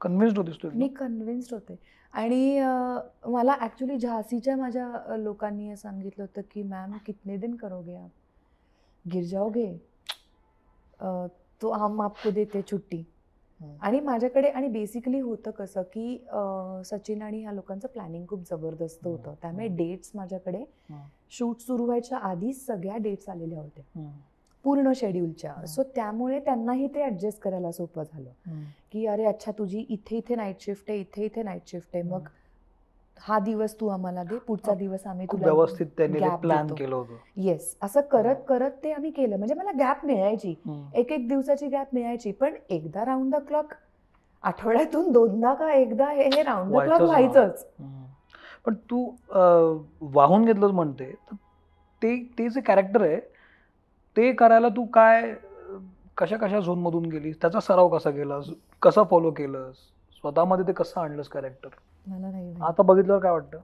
[0.00, 0.88] कन्व्हिन्स्ड होतीस तू मी?
[0.88, 1.78] कन्व्हिन्स्ड होते.
[2.14, 2.58] आणि
[3.26, 8.10] मला ॲक्च्युली झाशीच्या माझ्या लोकांनी हे सांगितलं होतं की मॅम कितने दिन करोगे आप
[9.04, 9.66] गिर जाओगे
[11.00, 11.26] अं,
[11.62, 12.96] तो हम आपको देते छुट्टी
[13.60, 13.74] हम्म.
[13.82, 19.06] आणि माझ्याकडे आणि बेसिकली होतं कसं की अं, सचिन आणि ह्या लोकांचं प्लॅनिंग खूप जबरदस्त
[19.06, 19.34] होतं हम्म.
[19.42, 19.68] त्यामुळे.
[19.68, 21.00] डेट्स माझ्याकडे हम्म.
[21.30, 24.10] शूट सुरू व्हायच्या आधीच सगळ्या डेट्स आलेल्या होत्या हम्म.
[24.64, 25.54] पूर्ण शेड्यूलच्या.
[25.66, 28.30] सो त्यामुळे त्यांनाही ते ॲडजस्ट करायला सोपं झालं.
[28.92, 32.28] की अरे अच्छा तुझी इथे इथे नाईट शिफ्ट आहे इथे इथे नाईट शिफ्ट आहे मग
[33.16, 34.74] हा दिवस तू आम्हाला दे पुढचा.
[34.74, 36.74] दिवस आम्ही तुला व्यवस्थित त्यांनी प्लॅन देतो.
[36.74, 40.54] केलं होतं येस असं करत करत ते आम्ही केलं म्हणजे मला गॅप मिळायची.
[40.94, 43.74] एक एक दिवसाची गॅप मिळायची पण एकदा राऊंड द क्लॉक
[44.44, 47.64] आठवड्यातून दोनदा का एकदा हे हे राऊंड द क्लॉक व्हायचंच.
[48.64, 49.04] पण तू
[50.14, 51.12] वाहून घेतलंच म्हणते
[52.02, 53.20] ते ते जे कॅरेक्टर आहे
[54.16, 55.34] ते करायला तू काय
[56.18, 57.40] कशा कशा झोनमधून गेलीस?
[57.40, 58.44] त्याचा सराव कसा केलास?
[58.82, 59.74] कसा फॉलो केलंस?
[60.20, 61.68] स्वतःमध्ये ते कसं आणलंस कॅरेक्टर
[62.06, 62.54] मला नाही.
[62.62, 63.58] आता बघितल्यावर काय वाटतं?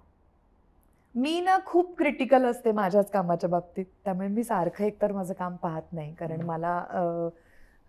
[1.15, 3.85] मी ना खूप क्रिटिकल असते माझ्याच कामाच्या बाबतीत.
[4.05, 6.15] त्यामुळे मी सारखं एकतर माझं काम पाहत नाही.
[6.15, 6.41] कारण.
[6.41, 7.29] मला अं,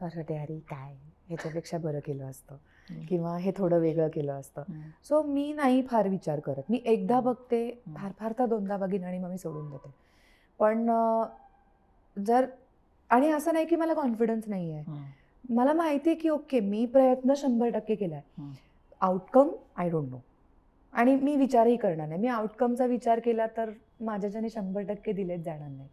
[0.02, 0.95] असं वाटते अरे काय?
[1.28, 2.56] ह्याच्यापेक्षा बरं केलं असतं.
[3.10, 4.63] किंवा हे थोडं वेगळं केलं असतं.
[5.04, 6.62] सो मी नाही फार विचार करत.
[6.69, 7.19] मी एकदा.
[7.19, 7.84] बघते.
[7.95, 9.93] फार फार तर दोनदा बघीन आणि मग मी सोडून देते.
[10.60, 10.89] पण
[12.23, 12.45] जर
[13.10, 14.84] आणि असं नाही की मला कॉन्फिडन्स नाही आहे.
[15.49, 18.51] मला माहिती आहे की ओके मी प्रयत्न शंभर टक्के केला आहे.
[19.01, 20.17] आउटकम आय डोंट नो
[20.93, 22.21] आणि मी विचारही करणार नाही.
[22.21, 23.69] मी आउटकमचा विचार केला तर
[24.01, 25.89] माझ्याच्याने शंभर टक्के दिलेच जाणार नाहीत.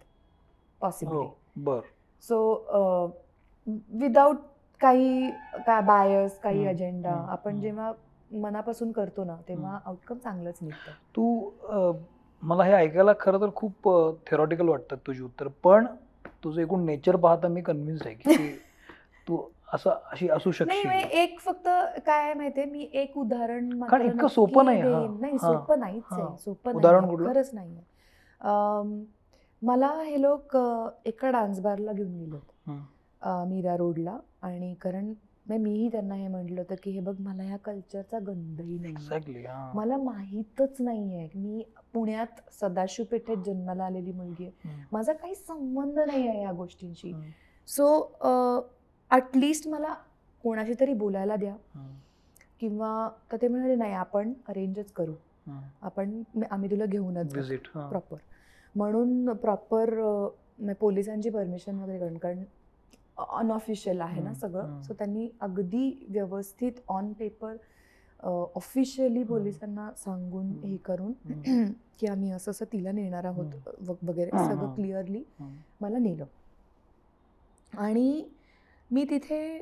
[0.80, 1.80] पॉसिबिलिटी बर.
[2.22, 3.16] सो
[3.66, 4.36] विदाऊट
[4.80, 5.30] काही
[5.66, 7.60] काय बायस काही अजेंडा आपण.
[7.60, 7.92] जेव्हा
[8.30, 9.78] मनापासून करतो ना तेव्हा.
[9.84, 10.92] आउटकम चांगलंच निघतं.
[11.16, 11.50] तू
[12.42, 13.88] मला हे ऐकायला खरं तर खूप
[14.26, 15.48] थेरॉटिकल वाटतात तुझी उत्तर.
[15.64, 15.86] पण
[16.42, 18.56] तुझं एकूण नेचर पाहता मी कन्व्हिन्स आहे की
[19.28, 19.38] तू
[19.72, 21.68] असं अशी असू नाही म्हणजे एक फक्त
[22.06, 24.82] काय आहे माहितीये मी एक उदाहरण मात्र इतकं सोपं नाही.
[25.20, 26.02] नाही सोपं नाहीच.
[26.12, 27.04] आहे सोपं उदाहरण?
[27.26, 27.50] खरंच
[28.40, 29.02] अम,
[29.62, 30.56] मला हे लोक
[31.04, 32.36] एका डान्स बारला घेऊन गेले
[33.46, 35.12] मीरा रोडला आणि कारण
[35.48, 39.70] म्हणजे मीही त्यांना हे म्हटलं होतं की हे बघ मला ह्या कल्चरचा गंधही नाही हा
[39.74, 44.84] मला माहीतच नाहीये मी पुण्यात सदाशिव पेठेत जन्माला आलेली मुलगी आहे.
[44.92, 47.12] माझा काही संबंध नाही आहे या गोष्टींशी.
[47.68, 47.88] सो
[49.10, 49.94] ॲटलिस्ट मला
[50.44, 51.54] कोणाशी तरी बोलायला द्या.
[52.60, 55.14] किंवा तर ते म्हणाले नाही आपण अरेंजच करू.
[55.82, 57.88] आपण आम्ही तुला घेऊनच जाऊ." विजिट हा.
[57.88, 58.16] प्रॉपर
[58.74, 59.94] म्हणून प्रॉपर
[60.80, 62.42] पोलिसांची परमिशन वगैरे कारण
[63.18, 64.80] अनऑफिशियल आहे ना सगळं.
[64.82, 67.56] सो त्यांनी अगदी व्यवस्थित ऑन पेपर
[68.20, 70.50] ऑफिशियली पोलिसांना सांगून.
[70.64, 71.12] हे करून.
[72.00, 74.74] की आम्ही असं असं तिला नेणार आहोत वगैरे सगळं.
[74.74, 75.22] क्लिअरली.
[75.80, 76.24] मला नेलं
[77.72, 78.24] आणि
[78.90, 79.58] मी तिथे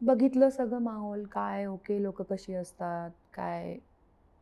[0.00, 3.76] बघितलं सगळं माहोल काय ओके लोक कशी असतात काय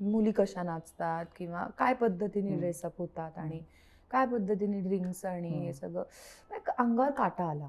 [0.01, 2.57] मुली कशा नाचतात किंवा काय पद्धतीने.
[2.59, 3.61] ड्रेसअप होतात आणि
[4.11, 5.73] काय पद्धतीने ड्रिंक्स आणि हे.
[5.73, 7.69] सगळं एक अंगावर काटा आला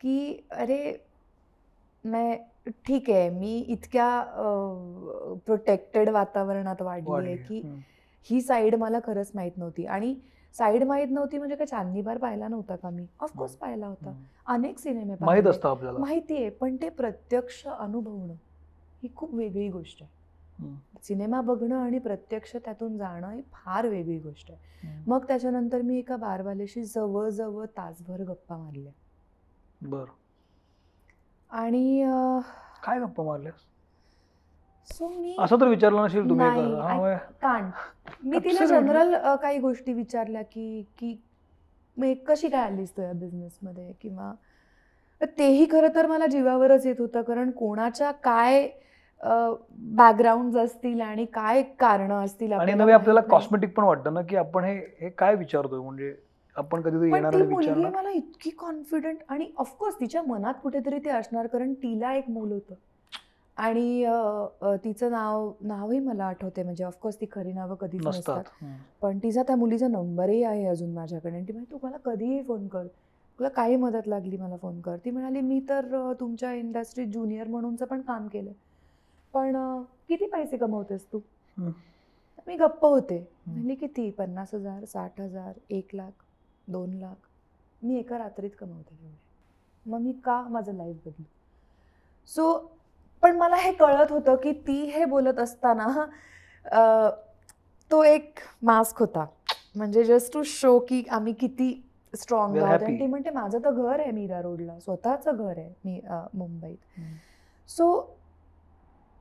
[0.00, 0.96] की अरे
[2.04, 2.36] मैं
[2.86, 4.08] ठीक आहे मी इतक्या
[5.46, 7.36] प्रोटेक्टेड वातावरणात वाढली आहे.
[7.36, 7.60] की.
[8.30, 10.14] ही साईड मला खरंच माहीत नव्हती आणि
[10.54, 13.54] साईड माहीत नव्हती म्हणजे काय चांदणी बार पाहिला नव्हता का मी ऑफकोर्स.
[13.56, 14.12] पाहिला होता.
[14.46, 15.46] अनेक सिनेमे माहीत.
[15.46, 18.34] असतं आपल्याला माहिती आहे पण ते प्रत्यक्ष अनुभवणं
[19.02, 20.14] ही खूप वेगळी गोष्ट आहे.
[21.02, 25.04] सिनेमा बघणं आणि प्रत्यक्ष त्यातून जाणं ही फार वेगळी गोष्ट आहे.
[25.06, 28.92] मग त्याच्यानंतर मी एका बारवाल्याशी जवळजवळ तासभर गप्पा मारल्या
[29.80, 30.04] बर
[31.50, 32.40] आणि अं,
[32.82, 33.64] काय गप्पा मारल्यास
[34.88, 37.16] सो मी असं तर विचारलं नसेल तुम्ही नाही, एका- हा, I- होय.
[37.42, 37.70] कांट
[38.24, 38.80] मी तिला Absolutely.
[38.80, 41.16] जनरल काही गोष्टी विचारल्या की की
[41.96, 44.32] मग कशी काय आलीस तू या बिझनेसमध्ये किंवा
[45.38, 48.68] तेही खरं तर मला जीवावरच येत होतं कारण कोणाच्या काय
[49.90, 53.40] बॅकग्राऊंड असतील आणि काय कारणं असतील आणि आपल्याला नवे आपल्याला माहीत नाही.
[53.40, 56.14] कॉस्मेटिक पण वाटतं ना की आपण हे हे काय विचारतोय म्हणजे
[56.56, 61.46] आपण पण येणार ती मुलगी मला इतकी कॉन्फिडंट आणि ऑफकोर्स तिच्या मनात कुठेतरी ते असणार
[61.46, 62.74] कारण तिला एक मूल होतं.
[63.56, 64.04] आणि
[64.84, 68.44] तिचं नाव नावही मला आठवते म्हणजे ऑफकोर्स ती खरी नावं कधीच नसतात.
[69.02, 71.34] पण तिचा त्या मुलीचा नंबरही आहे अजून माझ्याकडे.
[71.36, 72.86] आणि ती म्हणे तू मला कधीही फोन कर.
[73.38, 74.96] तुला काही मदत लागली मला फोन कर.
[75.04, 78.52] ती म्हणाली मी तर तुमच्या इंडस्ट्रीत ज्युनियर म्हणूनचं पण काम केलं
[79.34, 79.56] पण
[80.08, 81.20] किती पैसे कमवतेस तू.
[82.46, 83.18] मी गप्प होते.
[83.46, 84.10] म्हणली किती?
[84.10, 86.10] पन्नास हजार साठ हजार एक लाख.
[86.68, 87.14] दोन लाख.
[87.82, 89.14] मी एका रात्रीत कमवते तेवढे
[89.86, 91.24] मग मी का माझं लाईफ बदलू?
[92.28, 92.52] सो
[93.22, 96.06] पण मला हे कळत होतं की ती हे बोलत असताना
[97.90, 99.26] तो एक मास्क होता.
[99.76, 101.70] म्हणजे जस्ट टू शो की आम्ही किती
[102.14, 102.82] स्ट्रॉंग आहोत.
[102.82, 102.98] आणि.
[102.98, 104.78] ती म्हणते माझं तर घर आहे मीरा रोडला.
[104.80, 106.00] स्वतःचं घर आहे मी
[106.34, 107.00] मुंबईत.
[107.70, 108.16] So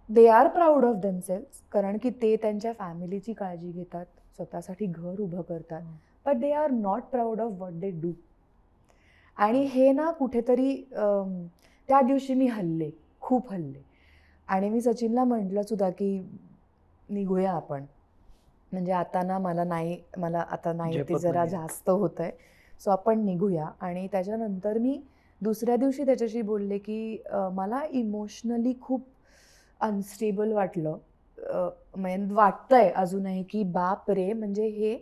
[0.09, 4.05] they are proud of themselves कारण की ते त्यांच्या फॅमिलीची काळजी घेतात.
[4.35, 5.81] स्वतःसाठी घर उभं करतात.
[6.25, 8.11] But they are not proud of what they do
[9.37, 12.89] आणि हे ना कुठेतरी त्या दिवशी मी हल्ले
[13.21, 13.81] खूप हल्ले.
[14.47, 16.17] आणि मी सचिनला म्हटलं सुद्धा की
[17.09, 17.85] निघूया आपण.
[18.71, 21.45] म्हणजे आता ना मला नाही मला आता नाही ते जरा.
[21.45, 22.31] जास्त होत आहे
[22.81, 23.69] सो आपण निघूया.
[23.79, 24.99] आणि त्याच्यानंतर मी
[25.41, 27.17] दुसऱ्या दिवशी त्याच्याशी बोलले की
[27.53, 29.07] मला इमोशनली खूप
[29.79, 30.97] अनस्टेबल वाटलं.
[31.97, 34.95] म्हणजे वाटतंय अजूनही की बाप रे म्हणजे हे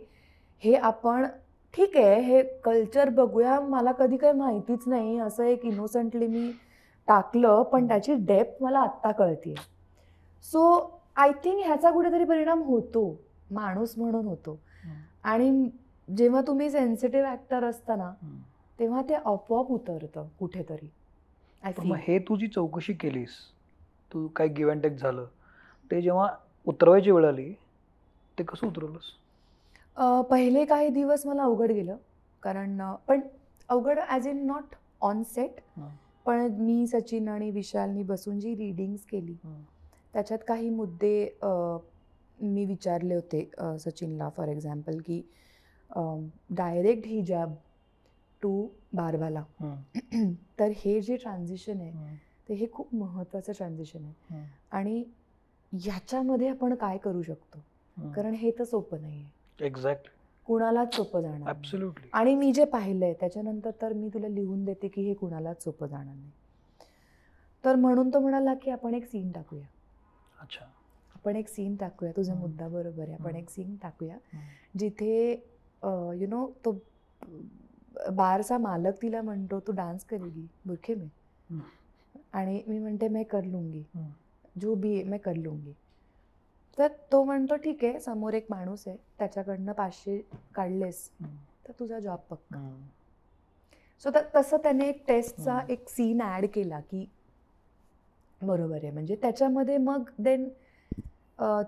[0.64, 1.26] हे आपण
[1.74, 3.58] ठीक आहे हे कल्चर बघूया.
[3.60, 5.18] मला कधी काही माहितीच नाही.
[5.18, 6.50] असं एक इनोसंटली मी
[7.08, 9.54] टाकलं पण त्याची डेप्थ मला आत्ता कळते
[10.44, 10.62] सो
[11.16, 13.04] आय थिंक ह्याचा कुठेतरी परिणाम होतो.
[13.50, 14.58] माणूस म्हणून होतो.
[15.24, 15.68] आणि
[16.08, 18.10] जेव्हा तुम्ही सेन्सिटिव्ह ॲक्टर असताना.
[18.78, 20.88] तेव्हा ते आपोआप उतरतं कुठेतरी.
[21.78, 23.36] मग हे तू जी चौकशी केलीस
[24.12, 25.26] तू काय गिव्ह अँड टेक झालं
[25.90, 26.28] ते जेव्हा
[26.66, 27.52] उतरवायची वेळ आली
[28.38, 29.10] ते कसं उतरवलंस?
[29.96, 31.96] अ, पहिले काही दिवस मला अवघड गेलं
[32.42, 33.20] कारण अ, पण
[33.68, 35.88] अवघड as in not on set हं.
[36.26, 39.60] पण मी सचिन आणि विशालनी बसून जी रीडिंग्स केली हं.
[40.14, 41.48] त्याच्यात काही मुद्दे अ,
[42.38, 45.22] मी विचारले होते अ, सचिनला फॉर एक्झाम्पल की
[46.50, 47.54] डायरेक्ट हिजाब
[48.42, 50.32] टू बारबाला हं.
[50.58, 52.14] तर हे जे ट्रान्झिशन आहे हं.
[52.48, 54.44] ते हे खूप महत्त्वाचं ट्रान्झिशन आहे हं.
[54.70, 55.04] आणि
[55.72, 57.58] ह्याच्यामध्ये आपण काय करू शकतो
[57.96, 58.10] हं.
[58.12, 60.08] कारण हे तर सोपं नाही आहे एक्झॅक्ट
[60.46, 61.48] कुणालाच सोपं जाणार
[62.12, 66.14] आणि मी जे पाहिलंय त्याच्यानंतर तर मी तुला लिहून देते की हे कुणालाच सोपं जाणार
[66.14, 66.30] नाही.
[67.64, 69.66] तर म्हणून तो म्हणाला की आपण एक सीन टाकूया.
[70.40, 70.64] अच्छा.
[71.14, 72.12] आपण एक सीन टाकूया.
[72.16, 72.34] तुझा.
[72.34, 73.12] मुद्दा बरोबर आहे.
[73.12, 73.36] आपण.
[73.36, 74.16] एक सीन टाकूया.
[74.78, 75.32] जिथे
[76.20, 76.72] यु नो तो
[78.12, 80.46] बारचा मालक तिला म्हणतो तू डान्स करेगी.
[80.66, 81.08] बुरखे में.
[82.32, 83.82] आणि मी म्हणते मैं कर लूंगी.
[84.62, 85.72] जो भी मैं कर लूंगी.
[86.78, 90.18] तर तो म्हणतो ठीक आहे समोर एक माणूस आहे त्याच्याकडनं पाचशे
[90.54, 91.08] काढलेस.
[91.66, 92.58] तर तुझा जॉब पक्का.
[94.04, 95.60] सो तसं त्याने एक टेस्टचा.
[95.68, 97.04] एक सीन ॲड केला की
[98.42, 100.48] बरोबर आहे म्हणजे त्याच्यामध्ये मग देन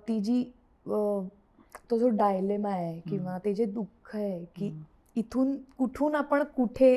[0.09, 0.43] ती जी
[0.87, 4.73] तो जो डायलेमा आहे किंवा ते जे दुःख आहे की.
[5.17, 6.97] इथून कुठून आपण कुठे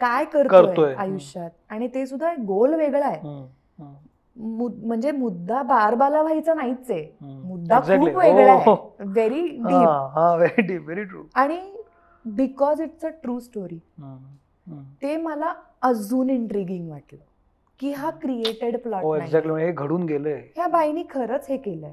[0.00, 0.94] काय करतोय.
[0.94, 3.20] आयुष्यात आणि ते सुद्धा गोल वेगळा आहे
[4.36, 7.04] म्हणजे मुद्दा बारबाला व्हायचा नाहीच आहे.
[7.20, 7.80] मुद्दा.
[7.80, 8.52] खूप वेगळा.
[8.52, 8.74] आहे.
[9.04, 11.58] व्हेरी डीप हा हा व्हेरी डीप व्हेरी ट्रू आणि
[12.24, 13.78] because it's a true story
[15.02, 17.18] ते मला अजून इंट्रिगिंग वाटलं.
[17.80, 20.40] की हा क्रिएटेड हो प्लॉट एक्झॅक्टली हे घडून गेलंय.
[20.56, 21.92] ह्या बाईनी खरंच हे केलंय.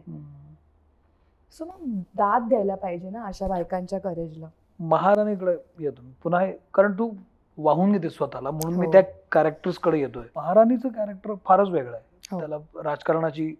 [1.55, 4.47] सो मग दाद द्यायला पाहिजे ना अशा बायकांच्या करेजला
[4.79, 7.09] महाराणीकडे येतो पुन्हा कारण तू
[7.57, 8.51] वाहून घेते स्वतःला.
[8.51, 8.91] म्हणून मी हो.
[8.91, 10.25] त्या कॅरेक्टर्सकडे येतोय.
[10.35, 12.05] महाराणीचं कॅरेक्टर फारच वेगळं आहे.
[12.31, 13.53] त्याला राजकारणाची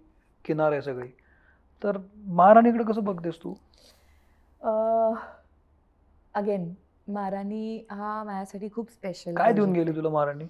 [0.46, 1.08] किनार आहे सगळी.
[1.82, 3.54] तर महाराणीकडे कसं बघतेस तू?
[6.36, 6.74] अगेन
[7.08, 10.46] महाराणी हा माझ्यासाठी खूप स्पेशल काय देऊन गेली तुला महाराणी?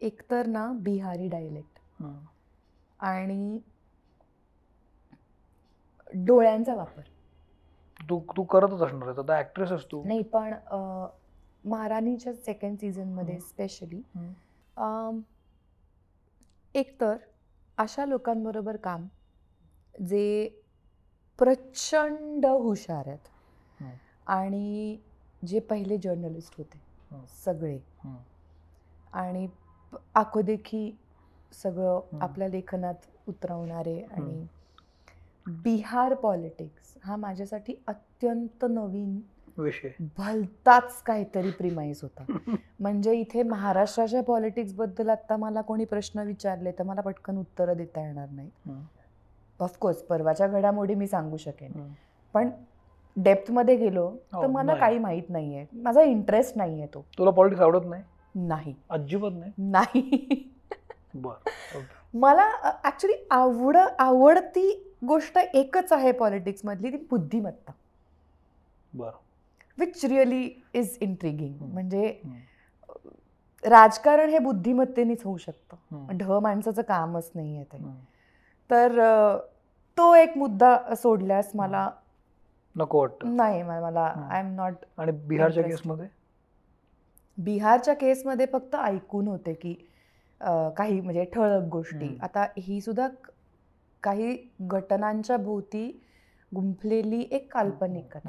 [0.00, 2.14] एकतर ना बिहारी डायलेक्ट हं.
[3.00, 3.58] आणि
[6.14, 7.02] डोळ्यांचा वापर.
[8.00, 10.02] तू तू करतच असणार आहे आता ऍक्ट्रेस आहेस तू.
[10.04, 10.54] नाही पण
[11.64, 13.40] महाराणीच्या सेकंड सीझनमध्ये हं.
[13.40, 14.32] स्पेशली हं.
[16.74, 17.16] एकतर
[17.78, 19.06] अशा लोकांबरोबर काम
[20.08, 20.48] जे
[21.38, 23.28] प्रचंड हुशार आहेत.
[24.26, 24.98] आणि
[25.46, 26.80] जे पहिले जर्नलिस्ट होते.
[27.44, 27.78] सगळे.
[29.12, 29.48] आणि
[30.14, 30.98] आखोदेखी
[31.52, 32.00] सगळं.
[32.20, 32.94] आपल्या लेखनात
[33.28, 34.46] उतरवणारे आणि
[35.46, 39.20] बिहार पॉलिटिक्स हा माझ्यासाठी अत्यंत नवीन
[39.58, 39.88] विषय.
[40.18, 42.24] भलताच काहीतरी प्रिमाईज होता.
[42.80, 48.28] म्हणजे इथे महाराष्ट्राच्या पॉलिटिक्सबद्दल आता मला कोणी प्रश्न विचारले तर मला पटकन उत्तरं देता येणार
[48.30, 48.50] नाही.
[49.60, 51.92] ऑफकोर्स परवाच्या घडामोडी मी सांगू शकेन.
[52.34, 52.50] पण
[53.16, 54.80] डेप्थमध्ये गेलो तर हो, मला नाही.
[54.80, 55.66] काही माहीत नाहीये.
[55.72, 57.04] माझा इंटरेस्ट नाहीये तो.
[57.18, 58.02] तुला पॉलिटिक्स आवडत नाही?
[58.34, 58.74] नाही.
[58.90, 59.52] अजिबात नाही?
[59.58, 60.42] नाही.
[61.14, 61.30] बर
[61.76, 61.84] ओके.
[62.14, 62.50] मला
[62.84, 67.72] ॲक्च्युली आवड आवडती गोष्ट एकच आहे पॉलिटिक्समधली ती बुद्धिमत्ता.
[68.94, 69.10] बर.
[69.78, 71.58] Which really is intriguing.
[71.62, 72.20] म्हणजे.
[73.64, 76.06] राजकारण हे बुद्धिमत्तेनेच होऊ शकतं.
[76.18, 77.78] ढ माणसाचं कामच नाही आहे ते.
[78.70, 78.98] तर
[79.98, 81.90] तो एक मुद्दा सोडल्यास मला
[82.76, 84.04] नको वाटतं नाही मला.
[84.30, 85.62] आय एम नॉट आणि बिहारच्या.
[85.62, 86.06] केसमध्ये
[87.38, 89.72] बिहारच्या केसमध्ये फक्त ऐकून होते की
[90.76, 92.16] काही म्हणजे ठळक गोष्टी.
[92.22, 93.08] आता ही सुद्धा
[94.02, 95.86] काही घटनांच्या भोवती
[96.52, 98.28] गुंफलेली एक काल्पनिक कथा.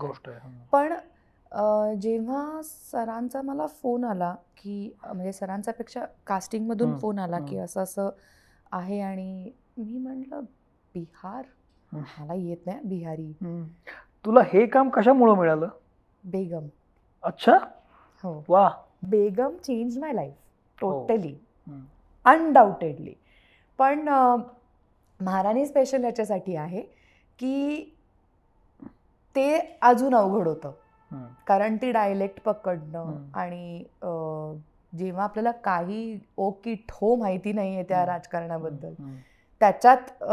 [0.72, 0.94] पण
[2.02, 7.58] जेव्हा सरांचा मला फोन आला की म्हणजे सरांचा पेक्षा कास्टिंगमधून फोन आला की.
[7.58, 8.10] असं असं
[8.72, 10.42] आहे आणि मी म्हटलं
[10.96, 11.44] बिहार.
[11.92, 13.32] मला येत नाही बिहारी.
[14.26, 15.68] तुला हे काम कशामुळं मिळालं
[16.24, 16.68] बेगम
[17.24, 17.58] अच्छा
[18.24, 18.70] हो वा
[19.04, 20.34] Begum change my life
[20.80, 21.34] totally.
[22.26, 23.14] Undoubtedly
[23.80, 24.08] पण
[25.20, 26.82] महाराणी स्पेशल याच्यासाठी आहे
[27.40, 27.84] की
[29.36, 30.72] ते अजून अवघड होतं.
[31.48, 33.14] कारण ती डायलेक्ट पकडणं.
[33.34, 33.84] आणि
[34.94, 38.06] जेव्हा आपल्याला काही ओ की ठो माहिती नाही आहे त्या.
[38.06, 38.94] राजकारणाबद्दल.
[39.62, 40.24] त्याच्यात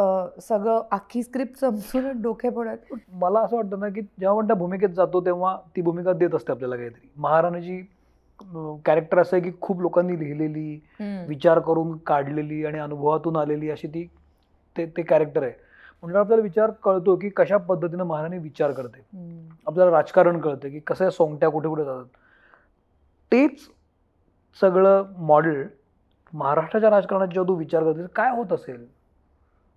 [0.43, 4.89] सगळं अख्खी स्क्रिप्ट समजून डोके पडत मला असं वाटतं ना की जेव्हा आपण त्या भूमिकेत
[4.89, 7.81] जातो तेव्हा ती भूमिका देत असते आपल्याला काहीतरी महाराणीची
[8.85, 10.79] कॅरेक्टर असं आहे की खूप लोकांनी लिहिलेली
[11.29, 14.07] विचार करून काढलेली आणि अनुभवातून आलेली अशी ती
[14.77, 15.53] ते ते कॅरेक्टर आहे
[16.03, 19.01] म्हणजे आपल्याला विचार कळतो की कशा पद्धतीनं महाराणी विचार करते.
[19.67, 22.07] आपल्याला राजकारण कळतं की कसं या सोंगट्या कुठे कुठे जातात.
[23.33, 23.69] तेच
[24.61, 25.67] सगळं मॉडेल
[26.33, 28.87] महाराष्ट्राच्या राजकारणात जेव्हा तू विचार करते काय होत असेल?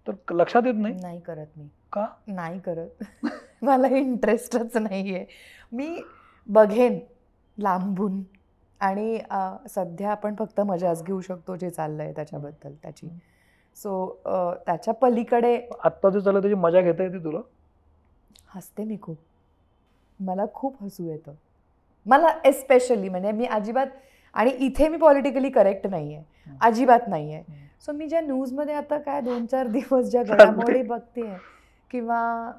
[0.07, 0.95] तर लक्षात येत नाही?
[1.01, 1.67] नाही करत मी.
[1.93, 2.05] का?
[2.27, 3.03] नाही करत.
[3.62, 5.25] मला इंटरेस्टच नाही आहे
[5.71, 6.01] मी
[6.47, 6.99] बघेन
[7.57, 8.23] लांबून.
[8.81, 9.19] आणि
[9.69, 13.07] सध्या आपण फक्त मजाच घेऊ शकतो जे चाललंय त्याच्याबद्दल त्याची.
[13.77, 14.05] सो
[14.65, 17.39] त्याच्या पलीकडे आत्ता जे चाललं त्याची मजा घेता येते तुला?
[18.55, 19.17] हसते मी खूप.
[20.19, 21.33] मला खूप हसू येतं.
[22.05, 23.88] मला एस्पेशली म्हणजे मी अजिबात
[24.36, 26.23] आणि इथे मी पॉलिटिकली करेक्ट नाही आहे.
[26.62, 27.43] अजिबात नाही आहे.
[27.86, 30.23] सो मी ज्या न्यूजमध्ये आता काय दोन चार दिवस ज्या.
[30.23, 31.33] घडामोडी बघते
[31.91, 32.51] किंवा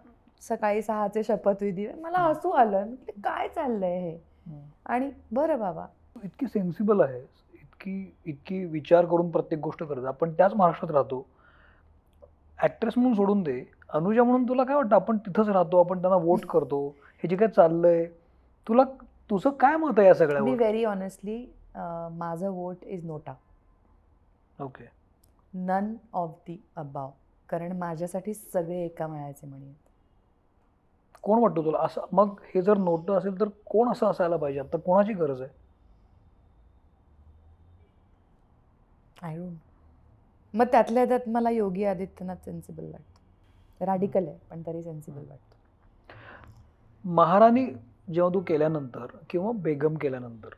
[0.43, 2.19] सकाळी सहाचे शपथविधी मला.
[2.19, 2.95] हसू आलं.
[3.25, 4.19] काय चाललंय हे?
[4.87, 5.87] आणि बरं बाबा.
[6.25, 7.21] इतकी सेन्सिबल आहे
[7.87, 10.05] इतकी इतकी विचार करून प्रत्येक गोष्ट करत.
[10.05, 11.27] आपण त्याच महाराष्ट्रात राहतो.
[12.59, 13.63] ऍक्ट्रेस म्हणून सोडून दे.
[13.89, 14.95] अनुजा म्हणून तुला काय वाटतं?
[14.95, 16.87] आपण तिथंच राहतो आपण त्यांना वोट करतो.
[17.23, 18.05] हे जे काय चाललंय
[18.67, 18.83] तुला
[19.31, 23.35] तुझं काय मत आहे या बी सगळ्यावर व्हेरी ऑनेस्टली माझं vote is NOTA.
[24.63, 24.85] Okay
[25.55, 27.11] none of the above
[27.49, 29.73] कारण माझ्यासाठी सगळे एका मळ्याचे म्हणे.
[31.23, 31.79] कोण वाटतं तुला?
[31.79, 34.61] असं मग हे जर नोटं असेल तर कोण असं असायला पाहिजे?
[34.61, 35.51] आता कोणाची गरज आहे?
[39.25, 43.85] आय डोंट मग त्यातल्या त्यात मला योगी आदित्यनाथ सेन्सिबल वाटतं.
[43.85, 46.13] रॅडिकल आहे पण तरी सेन्सिबल वाटतं.
[47.05, 47.65] महाराणी
[48.13, 50.55] जेव्हा तू केल्यानंतर किंवा बेगम केल्यानंतर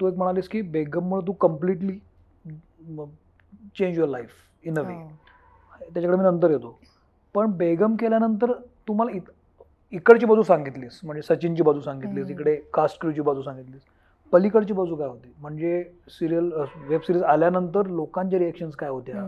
[0.00, 1.98] तू एक म्हणालीस की बेगममुळे तू completely
[3.78, 4.30] change your life
[4.64, 4.94] in a way.
[5.80, 6.78] त्याच्याकडे मी नंतर येतो.
[7.34, 8.52] पण बेगम केल्यानंतर
[8.88, 9.18] तुम्हाला
[9.92, 12.30] इकडची बाजू सांगितलीस म्हणजे सचिनची बाजू सांगितलीस.
[12.30, 13.82] इकडे कास्ट क्रूची बाजू सांगितलीस.
[14.34, 15.32] पलीकडची बाजू काय होती?
[15.40, 16.50] म्हणजे सिरियल
[16.88, 19.22] वेब सिरीज आल्यानंतर लोकांचे रिएक्शन्स काय होत्या?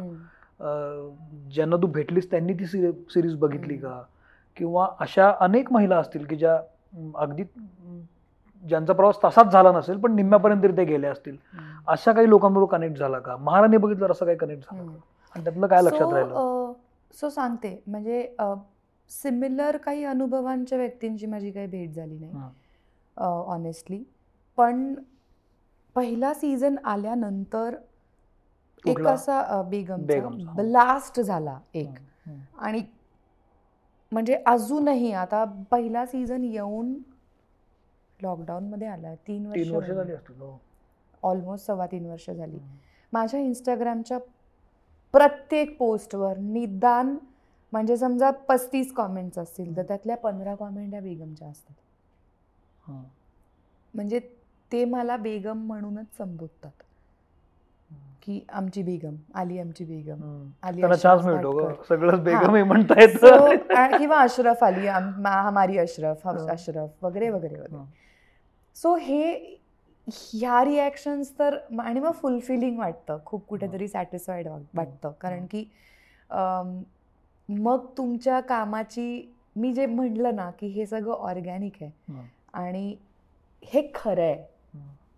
[1.55, 3.77] ज्यांना तू भेटलीस त्यांनी ती सिरीज बघितली.
[3.77, 4.01] का?
[4.57, 6.59] किंवा अशा अनेक महिला असतील की ज्या
[7.17, 7.45] अगदी
[8.65, 11.37] ज्यांचा प्रवास तसाच झाला नसेल पण निम्म्यापर्यंत ते गेले असतील.
[11.89, 13.37] अशा काही लोकांबरोबर कनेक्ट झाला का?
[13.37, 14.99] महाराणी बघितलं असं काही कनेक्ट झालं का?
[15.35, 16.73] आणि त्यातलं काय लक्षात राहिलं?
[17.15, 17.79] सो सांगते.
[17.87, 18.35] म्हणजे
[19.11, 22.51] सिमिलर काही अनुभवांच्या व्यक्तींची माझी काही भेट झाली नाही.
[23.17, 24.03] ऑनेस्टली
[24.59, 24.95] पण
[25.95, 27.75] पहिला सीझन आल्यानंतर
[28.85, 29.11] एक कुठला?
[29.13, 30.57] असा अ, बेगमचा बेगमचा, हो.
[30.57, 31.89] ब्लास्ट झाला एक.
[32.59, 32.83] आणि
[34.13, 36.95] म्हणजे अजूनही आता पहिला सीझन येऊन
[38.23, 40.59] लॉकडाऊनमध्ये आला तीन तीन वर्ष वर्ष झाली असतील हो.
[41.23, 42.59] ऑलमोस्ट सव्वा तीन वर्ष झाली.
[43.13, 44.19] माझ्या इंस्टाग्रामच्या
[45.13, 47.17] प्रत्येक पोस्टवर निदान
[47.73, 51.75] म्हणजे समजा पस्तीस कॉमेंट्स असतील तर त्यातल्या पंधरा कॉमेंट या बेगमच्या असतात.
[53.95, 54.21] म्हणजे
[54.73, 56.83] ते मला बेगम म्हणूनच संबोधतात
[58.23, 60.49] की आमची बेगम आली आमची बेगम.
[60.63, 60.83] आली.
[61.89, 62.65] सगळंच बेगम हां.
[62.67, 66.27] म्हणता येतं किंवा अशरफ आली हमारी अशरफ.
[66.29, 67.85] अशरफ वगैरे वगैरे वगैरे.
[68.77, 69.33] सो हे
[70.09, 75.65] ह्या रिॲक्शन्स तर आणि मग फुलफिलिंग वाटतं खूप कुठेतरी सॅटिस्फाईड वाटतं कारण की
[77.49, 81.91] मग तुमच्या कामाची मी जे म्हणलं ना की हे सगळं ऑर्गॅनिक आहे.
[82.53, 82.95] आणि
[83.63, 84.56] हे खरं आहे.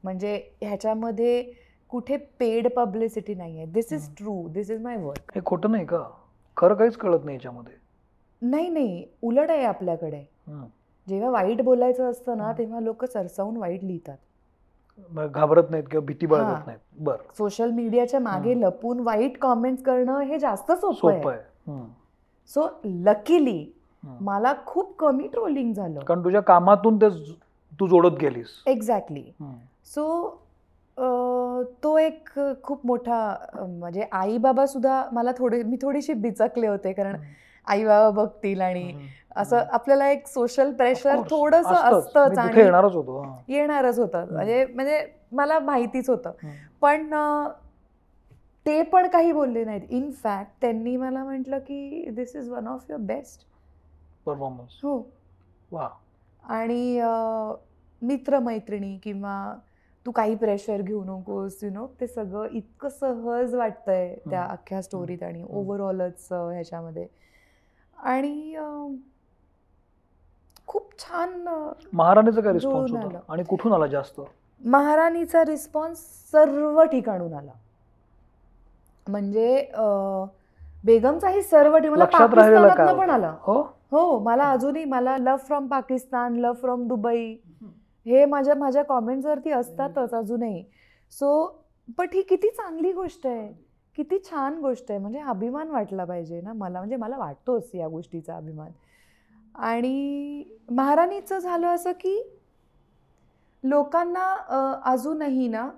[0.04, 1.42] म्हणजे ह्याच्यामध्ये
[1.90, 4.08] कुठे पेड पब्लिसिटी नाही आहे this is.
[4.16, 6.02] True this is my work हे खोटं नाही का
[6.56, 7.74] खरं काहीच कळत नाही याच्यामध्ये
[8.42, 10.24] नाही नाही उलट आहे आपल्याकडे.
[11.06, 12.52] जेव्हा वाईट बोलायचं असतं ना.
[12.58, 14.16] तेव्हा लोक सरसावून वाईट लिहितात
[15.26, 16.26] घाबरत नाहीत किंवा भीती.
[16.26, 18.54] बाळगत नाहीत बर सोशल मीडियाच्या मागे.
[18.60, 21.82] लपून वाईट कॉमेंट्स करणं हे जास्त सोपं सोपं आहे.
[22.50, 23.64] So luckily.
[24.02, 27.08] मला खूप कमी ट्रोलिंग झालं कारण तुझ्या कामातून ते
[27.78, 29.22] तू जोडत गेलीस एक्झॅक्टली.
[29.86, 30.28] सो
[31.82, 32.28] तो एक
[32.62, 33.18] खूप मोठा
[33.58, 37.16] म्हणजे आई बाबा सुद्धा मला थोडे मी थोडीशी बिचकले होते कारण
[37.66, 38.92] आई बाबा बघतील आणि.
[39.36, 39.56] असं.
[39.72, 41.20] आपल्याला एक सोशल प्रेशर.
[41.30, 42.38] थोडस असतंच.
[42.38, 43.24] आणि येणारच होतो.
[43.48, 46.32] येणारच होतं म्हणजे म्हणजे मला माहितीच होतं.
[46.80, 47.14] पण
[48.66, 52.84] ते पण काही बोलले नाहीत इन फॅक्ट त्यांनी मला म्हटलं की this is one of
[52.90, 53.46] your best
[54.26, 54.96] performance हो
[55.72, 55.88] वा
[56.42, 56.98] आणि
[58.02, 59.36] मित्रमैत्रिणी किंवा
[60.06, 64.42] तू काही प्रेशर घेऊ नकोस यु नो ते सगळं इतकं सहज वाटतंय त्या.
[64.44, 65.44] अख्ख्या स्टोरीत आणि.
[65.48, 67.06] ओव्हरऑलच ह्याच्यामध्ये
[67.96, 68.56] आणि
[70.68, 71.30] खूप छान
[71.92, 73.18] महाराणीचा काय रिस्पॉन्स होता.
[73.28, 74.20] आणि कुठून आला जास्त
[74.60, 75.98] महाराणीचा रिस्पॉन्स
[76.32, 77.52] सर्व ठिकाणून आला
[79.06, 79.70] म्हणजे
[80.84, 83.10] बेगमचाही सर्व ठिकाण मला पाकिस्तानातनं पण?
[83.10, 87.34] आला हो हो मला अजूनही मला love from Pakistan love from Dubai
[88.08, 90.64] हे माझ्या माझ्या कॉमेंट्सवरती असतातच अजूनही.
[91.10, 91.60] सो
[91.98, 93.52] बट ही किती चांगली गोष्ट आहे.
[93.96, 94.98] किती छान गोष्ट आहे.
[95.00, 96.78] म्हणजे अभिमान वाटला पाहिजे ना मला.
[96.78, 98.70] म्हणजे मला वाटतोच या गोष्टीचा अभिमान.
[99.54, 102.22] आणि महाराणीचं झालं असं की
[103.64, 105.70] लोकांना अजूनही ना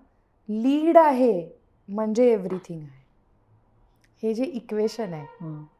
[0.48, 1.50] लीड आहे
[1.88, 3.00] म्हणजे एव्हरीथिंग आहे.
[4.22, 5.26] हे जे इक्वेशन आहे.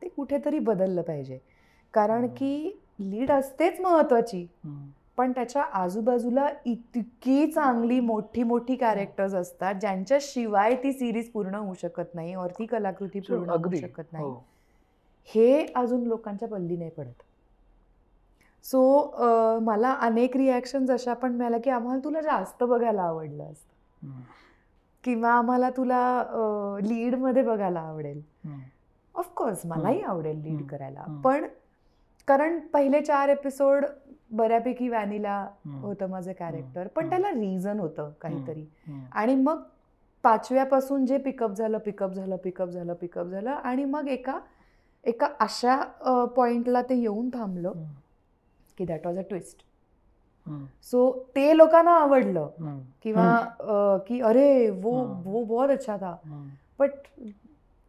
[0.03, 1.39] ते कुठेतरी बदललं पाहिजे.
[1.95, 2.27] कारण.
[2.27, 4.47] की लीड असतेच महत्वाची.
[4.65, 4.89] हम्म.
[5.21, 11.75] पण त्याच्या आजूबाजूला इतकी चांगली मोठी मोठी कॅरेक्टर्स असतात ज्यांच्या शिवाय ती सिरीज पूर्ण होऊ
[11.75, 14.33] शकत नाही और ती कलाकृती पूर्ण होऊ शकत नाही हो
[15.29, 17.23] हे अजून लोकांच्या पल्ली नाही पडत
[18.65, 24.11] सो मला अनेक रिॲक्शन्स अशा पण मिळाल्या की आम्हाला तुला जास्त बघायला आवडलं असतं.
[25.05, 26.01] किंवा आम्हाला तुला
[26.83, 28.21] लीडमध्ये बघायला आवडेल.
[29.15, 30.67] ऑफकोर्स मलाही आवडेल लीड.
[30.67, 31.05] करायला.
[31.25, 31.47] पण
[32.29, 33.85] कारण पहिले चार एपिसोड
[34.31, 35.47] बऱ्यापैकी व्हॅनिला.
[35.83, 37.09] होतं माझं कॅरेक्टर पण.
[37.11, 38.65] त्याला रिझन होतं काहीतरी.
[39.13, 39.63] आणि मग
[40.23, 44.39] पाचव्यापासून जे पिकअप झालं पिकअप झालं पिकअप झालं पिकअप झालं आणि मग एका
[45.05, 45.77] एका अशा
[46.37, 47.73] पॉइंटला ते येऊन थांबलं.
[48.79, 49.65] की that was a twist.
[50.83, 52.49] So ते लोकांना आवडलं.
[53.03, 54.93] किंवा की अरे वो.
[55.25, 56.15] वो बहुत अच्छा था.
[56.79, 56.91] But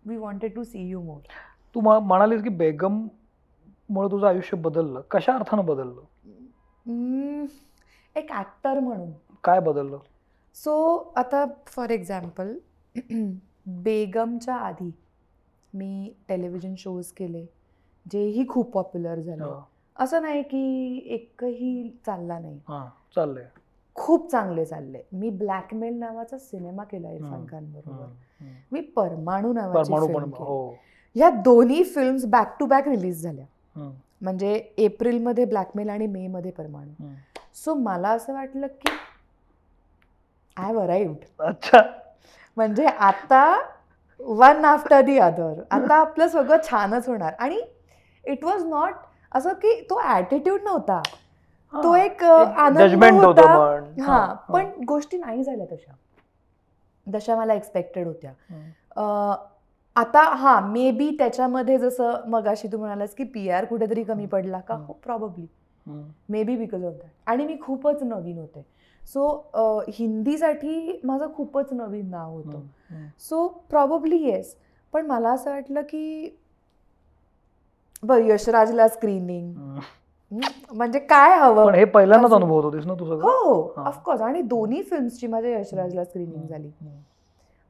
[0.06, 1.20] we wanted to see you more
[1.76, 3.08] तू म्हणालीस की बेगम
[3.90, 6.02] मुळे तुझं आयुष्य बदललं कशा अर्थानं बदललं
[8.16, 9.12] एक ॲक्टर म्हणून.
[9.44, 9.98] काय बदललं?
[10.56, 12.58] सो आता फॉर एक्झाम्पल
[13.68, 14.92] बेगमच्या आधी
[15.74, 17.46] मी टेलिव्हिजन शोज केले
[18.12, 19.44] जेही खूप पॉप्युलर झाले.
[20.00, 22.60] असं नाही की एकही चालला नाही.
[22.68, 23.46] हा चाललंय.
[23.96, 25.02] खूप चांगले चालले.
[25.12, 28.06] मी ब्लॅकमेल नावाचा सिनेमा केला इरफान खान बरोबर.
[28.72, 29.94] मी परमाणू नावाची.
[30.46, 30.76] हो.
[31.16, 33.46] ह्या दोन्ही films back to back release झाल्या.
[34.22, 37.08] म्हणजे एप्रिलमध्ये ब्लॅकमेल आणि मे मध्ये परमाणू.
[37.56, 38.92] सो मला असं वाटलं की
[40.58, 41.82] आय अराईव्ड अच्छा.
[42.58, 43.44] म्हणजे आता
[44.20, 47.34] वन आफ्टर दी अदर आता आपलं सगळं छानच होणार.
[47.40, 47.62] आणि
[48.24, 48.94] इट वॉज नॉट
[49.36, 51.02] असं की तो ॲटिट्यूड नव्हता.
[51.74, 54.02] तो एक आनंद होतं.
[54.02, 55.92] हा पण गोष्टी नाही झाल्या तशा.
[57.08, 58.32] जशा मला एक्सपेक्टेड होत्या.
[59.96, 64.60] आता हा मे बी त्याच्यामध्ये जसं मगाशी तू म्हणालास की पी आर कुठेतरी कमी पडला
[64.60, 64.76] का.
[64.78, 65.46] हो probably.
[66.44, 68.66] Maybe because of that आणि मी खूपच नवीन होते.
[69.02, 72.60] सो हिंदीसाठी माझं खूपच नवीन नाव होतं.
[73.20, 74.56] सो प्रॉबब्ली येस
[74.94, 76.38] पण मला असं वाटलं की
[78.04, 79.54] बरं यशराजला स्क्रीनिंग.
[80.74, 81.74] म्हणजे काय हवं?
[81.74, 83.22] हे पहिल्यांदाच अनुभवत होतीस ना तू सगळं?
[83.22, 83.74] हो हो.
[83.78, 83.84] हा.
[83.84, 86.48] ऑफकोर्स आणि दोन्ही फिल्म्सची माझ्या यशराजला स्क्रीनिंग.
[86.48, 86.72] झाली.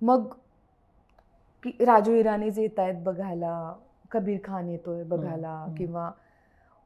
[0.01, 0.27] मग
[1.63, 3.73] की राजू इराणीज येत आहेत बघायला
[4.11, 5.65] कबीर खान येतोय बघायला.
[5.77, 6.09] किंवा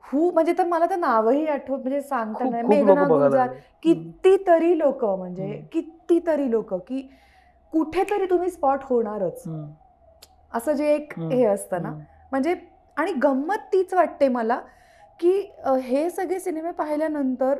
[0.03, 3.59] हू म्हणजे तर मला तर नावही आठवत म्हणजे सांगता नाही मेघना गुलजार लागले.
[3.83, 5.51] कितीतरी लोक म्हणजे.
[5.71, 7.01] कितीतरी लोक की
[7.73, 9.43] कुठेतरी तुम्ही स्पॉट होणारच.
[10.53, 11.19] असं जे एक.
[11.19, 11.91] हे असतं ना.
[12.31, 12.55] म्हणजे
[12.97, 14.59] आणि गंमत तीच वाटते मला
[15.19, 15.31] की
[15.83, 17.59] हे सगळे सिनेमे पाहिल्यानंतर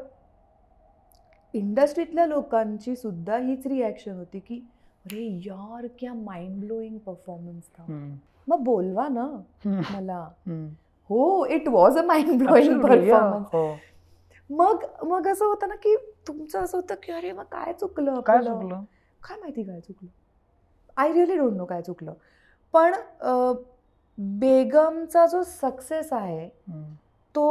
[1.54, 4.60] इंडस्ट्रीतल्या लोकांची सुद्धा हीच रिॲक्शन होती की
[5.06, 7.86] अरे यार क्या माइंड ब्लोईंग परफॉर्मन्स था.
[8.48, 9.26] मग बोलवा ना.
[9.66, 10.20] मला.
[11.10, 12.82] हो it was a mind blowing.
[12.84, 13.80] Performance.
[14.50, 15.96] मग मग असं होतं ना की
[16.28, 18.44] तुमचं असं होतं की अरे मग काय चुकलं काय?
[18.44, 18.84] चुकलं
[19.22, 20.10] काय माहिती काय चुकलं
[20.98, 22.14] आय रिअली डोंट नो काय चुकलं
[22.74, 22.94] पण
[24.40, 26.48] बेगमचा जो सक्सेस आहे
[27.36, 27.46] तो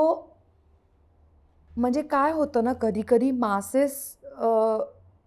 [1.70, 3.96] म्हणजे काय होतं ना कधी कधी मासेस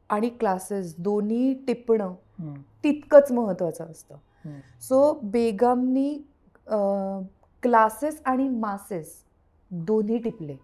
[0.09, 2.13] आणि क्लासेस दोन्ही टिपणं
[2.83, 4.15] तितकंच महत्त्वाचं असतं.
[4.81, 6.17] सो बेगमनी
[7.63, 9.13] क्लासेस आणि मासेस
[9.71, 10.55] दोन्ही टिपले.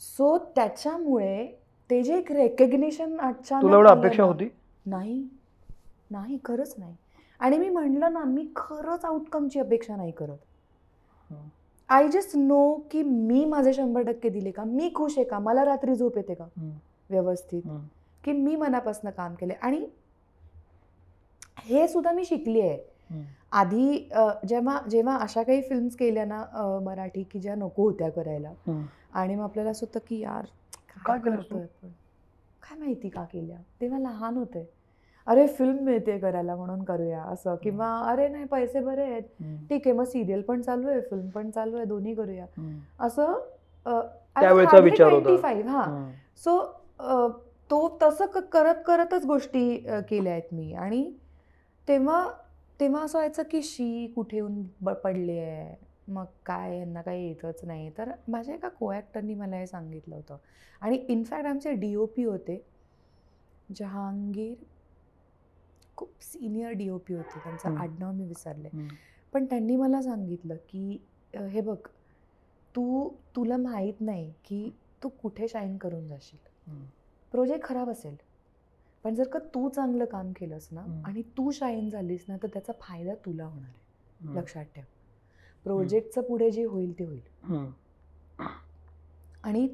[0.00, 1.46] सो त्याच्यामुळे
[1.90, 4.48] ते जे एक रेकग्निशन आलं अपेक्षा होती?
[4.86, 5.22] नाही.
[6.10, 6.94] नाही खरंच नाही.
[7.40, 11.34] आणि मी म्हणलं ना मी खरंच आउटकमची अपेक्षा नाही करत.
[11.88, 14.64] आय जस्ट नो की मी माझे शंभर टक्के दिले का?
[14.64, 15.38] मी खुश आहे का?
[15.38, 16.44] मला रात्री झोप येते का.
[17.10, 17.62] व्यवस्थित.
[18.24, 19.84] की मी मनापासून काम केले आणि
[21.64, 22.78] हे सुद्धा मी शिकली आहे.
[23.52, 24.08] आधी
[24.48, 26.44] जेव्हा जेव्हा अशा काही फिल्म्स केल्या ना
[26.84, 28.52] मराठी की ज्या नको होत्या करायला.
[29.12, 30.44] आणि मग आपल्याला असं होतं की यार
[31.06, 31.18] काय?
[31.18, 31.66] करतोय
[32.62, 34.68] काय माहिती का केल्या तेव्हा लहान होते
[35.26, 39.22] अरे फिल्म मिळते करायला म्हणून करूया असं किंवा अरे नाही पैसे बरे आहेत.
[39.68, 42.46] ठीक आहे मग सिरियल पण चालू आहे फिल्म पण चालू आहे दोन्ही करूया.
[42.98, 43.32] असं
[45.12, 45.30] होता.
[45.36, 46.10] 25, हा.
[46.36, 46.58] सो
[47.70, 50.72] तो तसं क- करत करतच गोष्टी केल्या आहेत मी.
[50.72, 51.12] आणि
[51.88, 52.32] तेव्हा
[52.80, 56.78] तेव्हा असं व्हायचं की शी कुठे येऊन ब पडली आहे मग काय?
[56.78, 57.90] यांना काही येतच नाही.
[57.98, 60.36] तर माझ्या एका को ॲक्टरनी मला हे सांगितलं होतं.
[60.80, 62.66] आणि इनफॅक्ट आमचे डी ओ पी होते.
[63.76, 64.64] जहांगीर
[65.96, 67.38] खूप सिनियर डी ओ पी होते.
[67.44, 67.68] त्यांचं.
[67.78, 68.68] आडनाव मी विसरले.
[69.32, 71.02] पण त्यांनी मला सांगितलं की
[71.34, 71.76] हे बघ
[72.76, 76.53] तू तुला माहीत नाही की तू कुठे शाईन करून जाशील.
[77.32, 78.16] प्रोजेक्ट खराब असेल
[79.04, 80.84] पण जर का तू चांगलं काम केलंस ना.
[81.04, 84.36] आणि तू शाईन झालीस ना तर त्याचा फायदा तुला होणार आहे.
[84.36, 84.84] लक्षात ठेव
[85.64, 87.22] प्रोजेक्टचं पुढे जे होईल ते होईल.
[89.44, 89.66] आणि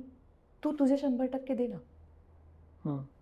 [0.62, 1.78] तू तुझे शंभर टक्के दे ना.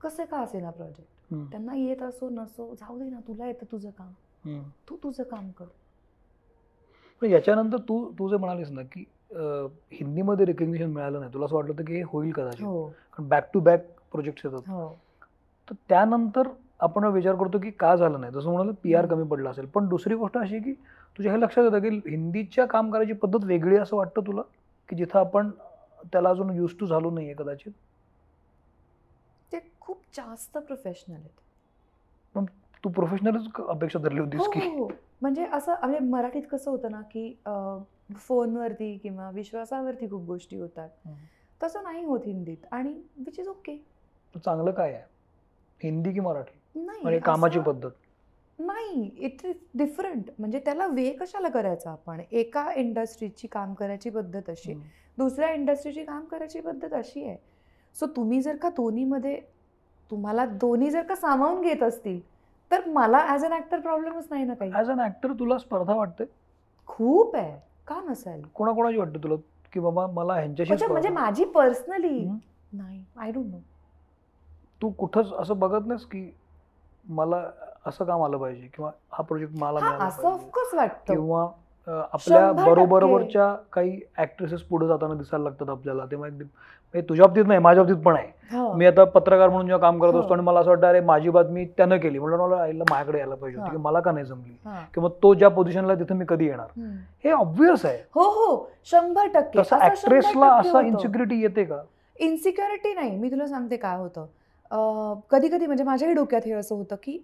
[0.00, 1.34] कसे का असे ना प्रोजेक्ट.
[1.50, 4.12] त्यांना येत असो नसो जाऊ दे ना तुला येतं तुझं काम.
[4.88, 11.32] तू तुझं काम कर याच्यानंतर तू तू जे म्हणालीस ना की हिंदीमध्ये रेकग्निशन मिळालं नाही.
[11.32, 12.64] तुला असं वाटलं होतं की हे होईल कदाचित.
[12.64, 12.86] हो.
[12.88, 14.68] कारण बॅक टू बॅक प्रोजेक्ट येतात.
[14.68, 14.88] हो.
[15.68, 16.48] तर त्यानंतर
[16.80, 18.32] आपण विचार करतो की का झालं नाही?
[18.32, 19.06] जसं म्हणाल पी आर.
[19.06, 19.66] कमी पडला असेल.
[19.66, 20.72] पण दुसरी गोष्ट अशी आहे की
[21.18, 24.42] तुझ्या हे लक्षात येतं की हिंदीच्या काम करायची पद्धत वेगळी आहे असं वाटतं तुला?
[24.88, 25.50] की जिथं आपण
[26.12, 27.72] त्याला अजून युज टू झालो नाहीये कदाचित?
[29.52, 32.44] ते खूप जास्त प्रोफेशनल आहेत.
[32.84, 34.60] तू प्रोफेशनलच अपेक्षा धरली होतीस हो की.
[35.22, 37.28] म्हणजे असं म्हणजे मराठीत कसं होतं ना की
[38.10, 40.88] फोनवरती किंवा विश्वासावरती खूप गोष्टी होतात.
[41.60, 43.76] तसं नाही होत हिंदीत आणि विच इज ओके
[44.34, 45.02] चांगलं काय आहे?
[45.80, 46.58] हिंदी की मराठी?
[46.76, 47.90] नाही म्हणजे कामाची पद्धत?
[48.58, 52.20] नाही इट इज डिफरंट म्हणजे त्याला वे कशाला करायचा आपण?
[52.32, 54.80] एका इंडस्ट्रीची काम करायची पद्धत अशी आहे.
[55.18, 57.36] दुसऱ्या इंडस्ट्रीची काम करायची पद्धत अशी आहे.
[57.96, 59.40] सो तुम्ही जर का दोन्हीमध्ये
[60.10, 62.20] तुम्हाला दोन्ही जर का सामावून घेत असतील
[62.70, 64.70] तर मला ॲज अन ॲक्टर प्रॉब्लेमच नाही ना काही.
[64.72, 66.24] ॲज अन ऍक्टर तुला स्पर्धा वाटते?
[66.88, 67.56] खूप आहे.
[67.88, 68.42] का नसेल?
[68.54, 69.34] कोणाकोणाची वाटते तुला?
[69.72, 72.28] की बाबा मला ह्यांच्याशी म्हणजे माझी पर्सनली.
[72.72, 73.58] नाही आय डोंट नो
[74.82, 76.30] तू कुठंच असं बघत नाहीस की
[77.08, 77.50] मला
[77.86, 80.28] असं काम आलं पाहिजे किंवा हा प्रोजेक्ट मला असं.
[80.28, 81.12] ऑफकोर्स वाटतं.
[81.12, 81.46] किंवा
[81.88, 82.50] आपल्या.
[82.54, 86.44] बरोबरवरच्या काही ऍक्ट्रेसेस पुढे जाताना दिसायला लागतात आपल्याला तेव्हा एकदम
[86.94, 88.72] म्हणजे तुझ्या बाबतीत नाही माझ्या बाबतीत पण आहे हो.
[88.74, 90.20] मी आता पत्रकार म्हणून जेव्हा काम करत हो.
[90.20, 93.34] असतो आणि मला असं वाटतं अरे माझी बातमी त्यानं केली म्हणलं मला आईला माझ्याकडे यायला
[93.34, 93.70] पाहिजे होती.
[93.70, 94.54] की मला का नाही जमली.
[94.94, 96.80] किंवा तो ज्या पोझिशनला तिथे मी कधी येणार.
[97.24, 100.80] हे ऑब्विस आहे हो हो शंभर टक्के तसं ऍक्ट्रेसला असं.
[100.80, 101.82] इन्सिक्युरिटी येते का
[102.16, 104.26] इन्सिक्युरिटी नाही मी तुला सांगते काय होतं
[105.30, 107.18] कधी कधी म्हणजे माझ्याही डोक्यात हे असं होतं की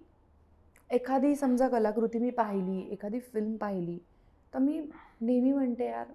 [0.91, 3.99] एखादी समजा कलाकृती मी पाहिली एखादी फिल्म पाहिली
[4.55, 4.79] तर मी
[5.21, 6.07] नेहमी म्हणते यार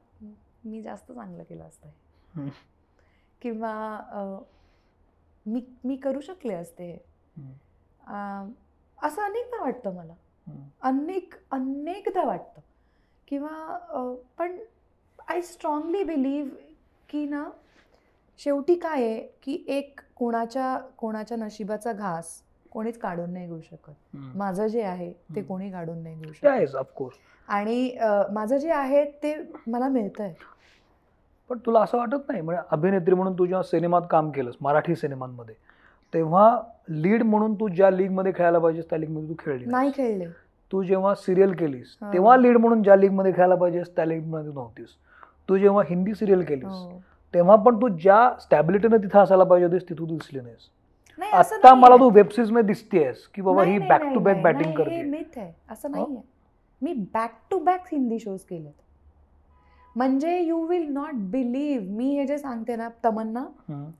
[0.63, 2.47] मी जास्त चांगलं केलं असतं.
[3.41, 4.39] किंवा
[5.45, 6.91] मी मी करू शकले असते
[8.97, 10.13] असं अनेकदा वाटतं मला.
[10.81, 12.61] अनेक अनेकदा वाटतं
[13.27, 14.57] किंवा पण
[15.27, 16.49] आय स्ट्रॉंगली बिलीव्ह
[17.09, 17.49] की ना
[18.39, 23.91] शेवटी काय आहे की एक कोणाच्या कोणाच्या नशिबाचा घास कोणीच काढून नाही घेऊ शकत.
[24.15, 25.41] माझं जे आहे ते.
[25.41, 27.17] कोणी काढून नाही घेऊ शकत ऑफकोर्स
[27.49, 27.91] आणि
[28.31, 29.35] माझं जे आहे ते
[29.67, 30.33] मला मिळतंय
[31.49, 35.55] पण तुला असं वाटत नाही म्हणजे अभिनेत्री म्हणून तू जेव्हा सिनेमात काम केलंस मराठी सिनेमांमध्ये
[36.13, 39.91] तेव्हा लीड म्हणून तू ज्या लीगमध्ये खेळायला पाहिजेस त्या लीगमध्ये तू खेळली नाही.
[39.95, 40.25] खेळले
[40.71, 41.95] तू जेव्हा सिरियल केलीस.
[42.03, 44.89] तेव्हा लीड म्हणून ज्या लीगमध्ये खेळायला पाहिजेस त्या लीगमध्ये तू नव्हतीस
[45.49, 46.99] तू जेव्हा हिंदी सिरियल केलीस हो.
[47.33, 50.69] तेव्हा पण तू ज्या स्टॅबिलिटीने तिथं असायला पाहिजे होतीस तिथं तू दिसली नाहीस
[51.33, 51.95] आता मला.
[51.95, 55.01] तू वेब सिरीजमध्ये दिसतेस की बाबा ही बॅक टू बॅक बॅटिंग करते
[55.35, 56.21] आहे असं नाही आहे
[56.81, 58.81] मी back to back Hindi shows केलेत
[59.95, 63.45] म्हणजे यू विल नॉट बिलीव्ह मी हे जे सांगते ना तमन्ना.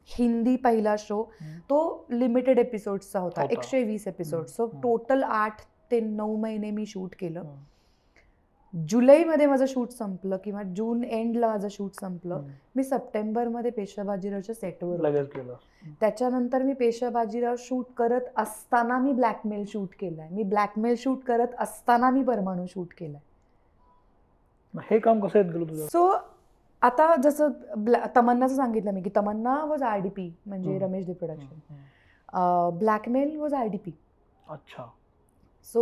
[0.06, 1.24] हिंदी पहिला शो.
[1.70, 3.44] तो लिमिटेड एपिसोडचा होता.
[3.44, 4.66] एकशे वीस एपिसोड सो.
[4.84, 5.62] टोटल आठ
[5.92, 7.44] ते नऊ महिने मी शूट केलं.
[8.74, 12.42] जुलैमध्ये माझं शूट संपलं किंवा जून एंडला माझं शूट संपलं.
[12.76, 14.98] मी सप्टेंबरमध्ये पेशवा बाजीरावच्या सेटवर
[16.00, 20.28] त्याच्यानंतर मी पेशवा बाजीराव शूट करत असताना मी ब्लॅकमेल शूट केलंय.
[20.32, 23.20] मी ब्लॅकमेल शूट करत असताना मी परमाणू शूट केलंय.
[24.90, 25.86] हे काम कसं येत गेलं तुझं?
[25.88, 26.08] सो
[26.82, 27.52] आता जसं
[28.16, 30.78] तमन्नाचं सांगितलं मी की Tamanna was I D P म्हणजे.
[30.80, 32.78] Ramesh D production.
[32.80, 33.92] Blackmail was I D P
[34.50, 34.86] अच्छा.
[35.68, 35.82] सो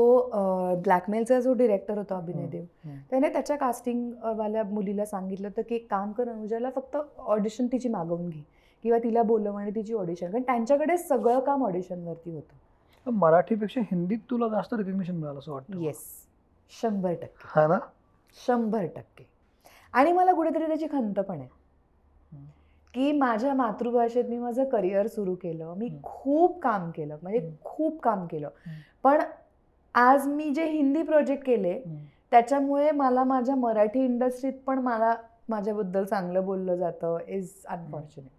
[0.83, 2.49] ब्लॅकमेलचा जो डिरेक्टर होता अभिनय हम्म.
[2.49, 2.97] देव हम्म.
[3.09, 7.89] त्याने त्याच्या कास्टिंग वाल्या मुलीला सांगितलं होतं की एक काम कर अनुजाला फक्त ऑडिशन तिची
[7.89, 8.41] मागवून घे
[8.83, 14.47] किंवा तिला बोलव आणि तिची ऑडिशन कारण त्यांच्याकडे सगळं काम ऑडिशनवरती होतं मराठीपेक्षा हिंदीत तुला
[14.47, 16.03] जास्त रिकग्निशन मिळालं असं वाटतं येस
[16.73, 17.77] शंभर टक्के हा ना
[18.37, 19.23] शंभर टक्के
[19.93, 21.47] आणि मला कुठेतरी त्याची खंत पण आहे.
[22.93, 25.89] की माझ्या मातृभाषेत मी माझं करिअर सुरू केलं मी.
[26.03, 27.49] खूप काम केलं म्हणजे.
[27.63, 28.49] खूप काम केलं.
[29.03, 29.21] पण
[29.97, 31.73] आज मी जे हिंदी प्रोजेक्ट केले.
[32.31, 35.13] त्याच्यामुळे मला माझ्या मराठी इंडस्ट्रीत पण मला
[35.49, 38.31] माझ्याबद्दल चांगलं बोललं जातं इज अनफॉर्च्युनेट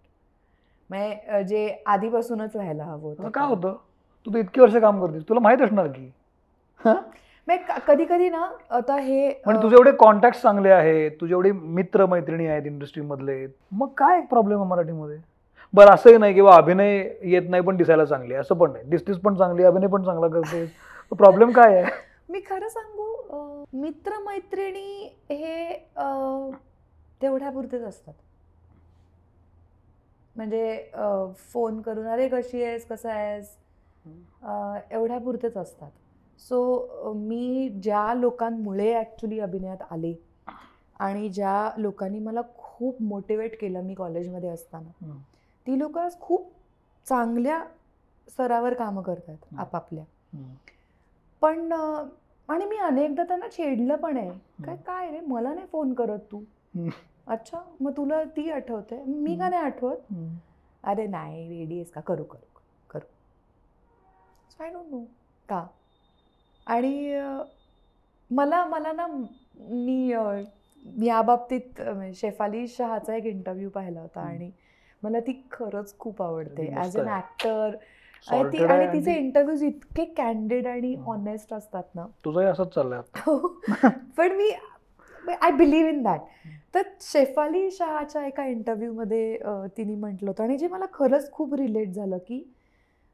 [0.89, 3.75] म्हणजे जे आधीपासूनच व्हायला हवं होतं काय होतं?
[4.27, 5.23] तू इतकी वर्ष काम करतेस.
[5.29, 6.09] तुला माहीत असणार की?
[7.87, 12.47] कधी कधी ना आता हे म्हणजे तुझे एवढे कॉन्टॅक्ट चांगले आहेत तुझे एवढे मित्र मैत्रिणी
[12.47, 15.17] आहेत इंडस्ट्री मधले मग काय प्रॉब्लेम आहे मराठीमध्ये?
[15.73, 18.83] बरं असंही नाही किंवा अभिनय येत नाही पण दिसायला चांगली असं पण नाही.
[18.85, 20.65] दिसतीस पण चांगली अभिनय पण चांगला करते
[21.11, 21.91] प्रॉब्लेम काय आहे
[22.29, 25.73] मी खरं सांगू मित्रमैत्रिणी हे
[27.21, 28.13] तेवढ्यापुरतेच असतात
[30.35, 30.91] म्हणजे
[31.53, 33.55] फोन करून अरे कशी आहेस कसा आहेस
[34.91, 35.91] एवढ्यापुरतेच असतात
[36.39, 40.13] सो मी ज्या लोकांमुळे ॲक्च्युली अभिनयात आले
[40.99, 45.17] आणि ज्या लोकांनी मला खूप मोटिवेट केलं मी कॉलेजमध्ये असताना.
[45.67, 46.51] ती लोक खूप
[47.07, 47.63] चांगल्या
[48.27, 49.37] स्तरावर कामं करतात.
[49.59, 50.03] आपापल्या.
[51.41, 54.31] पण आणि मी अनेकदा त्यांना छेडलं पण आहे.
[54.65, 54.75] काय.
[54.85, 55.19] काय रे?
[55.19, 56.43] मला नाही फोन करत तू.
[57.27, 59.01] अच्छा मग तुला ती आठवते?
[59.03, 60.13] मी का नाही आठवत.
[60.83, 62.01] अरे नाही रेडी आहेस का?
[62.01, 62.59] करू करू
[62.89, 63.05] करू.
[64.49, 65.03] सो आय डोंट नो
[65.49, 65.65] का?
[66.67, 67.19] आणि
[68.31, 70.07] मला मला ना मी
[71.05, 74.21] या बाबतीत म्हणजे शेफाली शहाचा एक इंटरव्ह्यू पाहिला होता.
[74.21, 74.51] आणि
[75.03, 76.67] मला ती खरंच खूप आवडते.
[76.75, 77.07] As an.
[77.07, 77.75] ॲक्टर
[78.27, 80.95] आणि ती आणि तिचे इंटरव्ह्यूज इतके कॅन्डिड आणि.
[81.07, 82.05] ऑनेस्ट असतात ना.
[82.25, 83.37] तुझंही असंच चाललंय आता.
[84.17, 84.49] पण मी
[85.41, 86.21] आय बिलीव्ह इन दॅट
[86.75, 89.37] तर शेफाली शहाच्या एका इंटरव्ह्यूमध्ये
[89.77, 90.43] तिने म्हटलं होतं.
[90.43, 92.43] आणि जे मला खरंच खूप रिलेट झालं की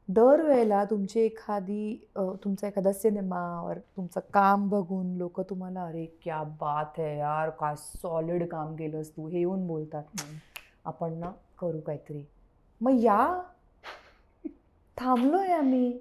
[0.08, 2.08] दरवेळेला तुमची एखादी
[2.44, 8.46] तुमचा एखादा सिनेमावर तुमचं काम बघून लोक तुम्हाला अरे क्या बात है यार काय सॉलिड
[8.48, 9.26] काम केलंस तू?
[9.28, 10.22] हे येऊन बोलतात.
[10.84, 11.30] आपण ना
[11.60, 12.24] करू काहीतरी.
[12.80, 13.18] मग या
[14.96, 15.98] थांबलोय आम्ही.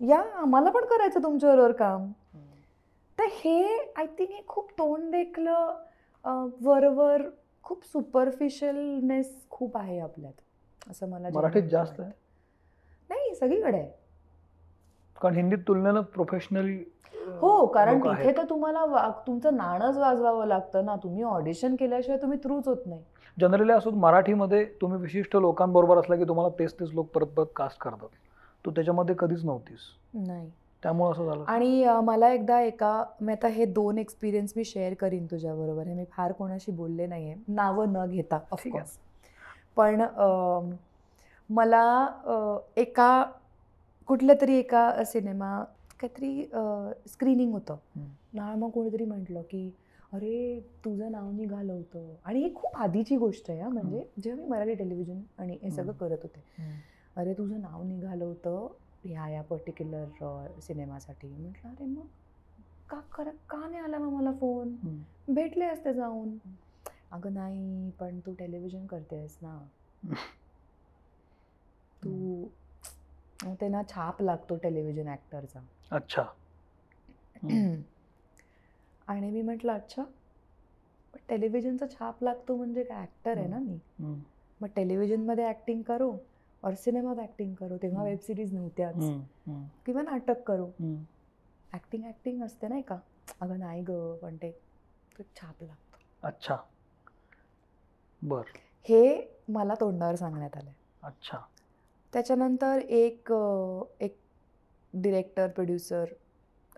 [0.00, 2.10] या आम्हाला पण करायचं तुमच्याबरोबर काम.
[3.18, 3.62] तर हे
[3.96, 7.22] आय थिंक हे खूप तोंड देखलं वरवर
[7.62, 12.10] खूप सुपरफिशियलनेस खूप आहे आपल्यात असं मला मराठीत जास्त आहे.
[13.10, 13.90] नाही सगळीकडे आहे.
[15.16, 16.76] कारण हिंदीत तुलनेनं प्रोफेशनली
[17.40, 20.96] हो कारण तिथे तर तुम्हाला तुमचं नाणंच वाजवावं लागतं ना.
[21.02, 23.02] तुम्ही ऑडिशन केल्याशिवाय तुम्ही थ्रूच होत नाही.
[23.36, 27.78] जनरली असं मराठीमध्ये तुम्ही विशिष्ट लोकांबरोबर असला की तुम्हाला तेच तेच लोक परत परत कास्ट
[27.80, 28.08] करतात.
[28.64, 29.80] तू त्याच्यामध्ये कधीच नव्हतीस.
[30.16, 30.50] नाही.
[30.82, 31.44] त्यामुळे असं झालं.
[31.48, 35.86] आणि मला एकदा एका मी आता हे दोन एक्सपिरियन्स मी शेअर करीन तुझ्याबरोबर.
[35.86, 38.38] हे मी फार कोणाशी बोलले नाही आहे नावं न घेता.
[38.52, 38.98] ऑफकोर्स
[39.76, 40.02] पण
[41.50, 42.06] मला
[42.76, 43.24] एका
[44.08, 45.62] कुठल्या तरी एका सिनेमा
[46.00, 47.76] काहीतरी स्क्रीनिंग होतं.
[48.32, 49.68] ना मग कोणीतरी म्हटलं की
[50.12, 52.14] अरे तुझं नाव निघालं होतं.
[52.24, 53.68] आणि ही खूप आधीची गोष्ट आहे हा.
[53.68, 55.92] म्हणजे जेव्हा मी मराठी टेलिव्हिजन आणि हे सगळं.
[55.92, 56.44] करत होते.
[57.16, 58.66] अरे तुझं नाव निघालं होतं
[59.04, 62.06] ह्या या पर्टिक्युलर सिनेमासाठी म्हटलं अरे मग
[62.90, 64.74] का खरं का नाही आला मग मला फोन.
[65.28, 66.36] भेटले असते जाऊन.
[67.10, 69.58] अगं नाही पण तू टेलिव्हिजन करतेस ना.
[72.02, 72.10] तू
[73.44, 75.60] मग ते ना छाप लागतो टेलिव्हिजन ॲक्टरचा
[75.90, 76.22] अच्छा.
[79.08, 80.04] आणि मी म्हटलं अच्छा
[81.28, 83.78] टेलिव्हिजनचा छाप लागतो म्हणजे काय ॲक्टर आहे ना मी.
[84.60, 86.12] मग टेलिव्हिजनमध्ये ॲक्टिंग करू
[86.62, 88.04] और सिनेमात ॲक्टिंग करू तेव्हा.
[88.04, 88.96] वेब सिरीज नव्हत्याच.
[88.96, 89.62] हम्म.
[89.86, 90.96] किंवा नाटक करू हम्म.
[91.72, 92.98] ॲक्टिंग ॲक्टिंग असते नाही का
[93.40, 94.50] अगं नाही ग पण ते
[95.36, 96.56] छाप लागतो अच्छा
[98.22, 98.42] बर
[98.86, 99.00] हे
[99.48, 100.70] मला तोंडावर सांगण्यात आलं
[101.02, 101.38] अच्छा
[102.12, 103.32] त्याच्यानंतर एक
[104.00, 104.16] एक
[104.96, 106.04] डिरेक्टर प्रोड्युसर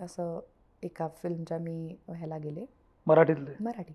[0.00, 0.40] असं
[0.82, 2.64] एका फिल्मच्या मी ह्याला गेले.
[3.06, 3.64] मराठीतले?
[3.64, 3.92] मराठी.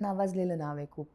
[0.00, 1.06] नावाजलेलं नाव आहे खूप.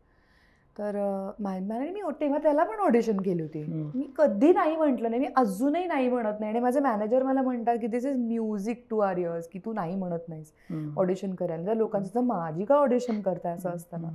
[0.78, 3.63] तर अं, मा- तेव्हा त्याला पण ऑडिशन केली होती.
[3.95, 6.51] मी कधी नाही म्हटलं नाही मी अजूनही नाही म्हणत नाही.
[6.51, 9.95] आणि माझे मॅनेजर मला म्हणतात की this is music to our ears की तू नाही
[9.95, 10.51] म्हणत नाहीस.
[10.97, 11.63] ऑडिशन करायला.
[11.63, 14.07] जर लोकांचं तर माझी का ऑडिशन करताय असं असताना.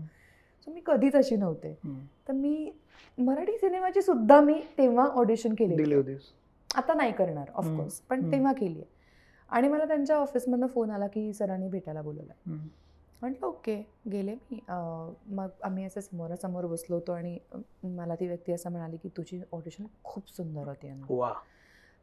[0.65, 1.79] सो मी कधीच अशी नव्हते.
[2.29, 2.73] तर मी
[3.19, 6.21] मराठी सिनेमाची सुद्धा मी तेव्हा ऑडिशन केली होतीस.
[6.71, 7.51] आता नाही करणार.
[7.51, 8.31] ऑफकोर्स पण.
[8.33, 8.99] तेव्हा केली आहे
[9.51, 12.33] आणि मला त्यांच्या ऑफिसमधनं फोन आला की सरांनी भेटायला बोलवलं.
[13.23, 13.75] म्हटलं ओके
[14.11, 14.61] गेले मी
[15.35, 17.39] मग आम्ही असं समोरासमोर बसलो होतो आणि
[17.85, 21.33] मला ती व्यक्ती असं म्हणाली की तुझी ऑडिशन खूप सुंदर होती अनु." वा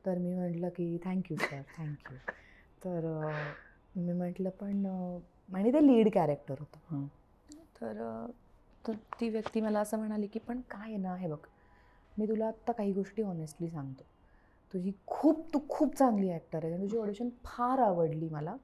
[0.05, 2.17] तर मी म्हटलं की थँक्यू सर थँक्यू
[2.83, 3.05] तर
[3.95, 4.85] मी म्हटलं पण
[5.49, 7.05] आणि ते लीड कॅरेक्टर होतं.
[7.81, 8.25] तर
[8.87, 11.37] तर ती व्यक्ती मला असं म्हणाली की पण काय ना हे बघ
[12.17, 14.03] मी तुला आत्ता काही गोष्टी ऑनेस्टली सांगतो
[14.73, 18.55] तुझी खूप तू खूप चांगली ॲक्टर आहे आणि तुझी ऑडिशन फार आवडली मला.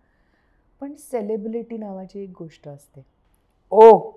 [0.82, 3.06] पण सेलिब्रिटी नावाची एक गोष्ट असते.
[3.72, 4.12] ओ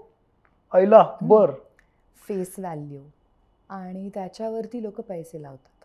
[0.73, 1.51] ऐला बर.
[2.23, 3.03] फेस व्हॅल्यू
[3.71, 5.85] आणि त्याच्यावरती लोक पैसे लावतात.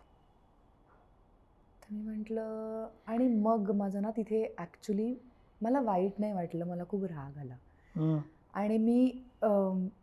[1.82, 5.14] तर मी म्हटलं आणि मग माझं ना तिथे ॲक्च्युली
[5.60, 8.18] मला वाईट नाही वाटलं मला खूप राग आला.
[8.54, 9.10] आणि मी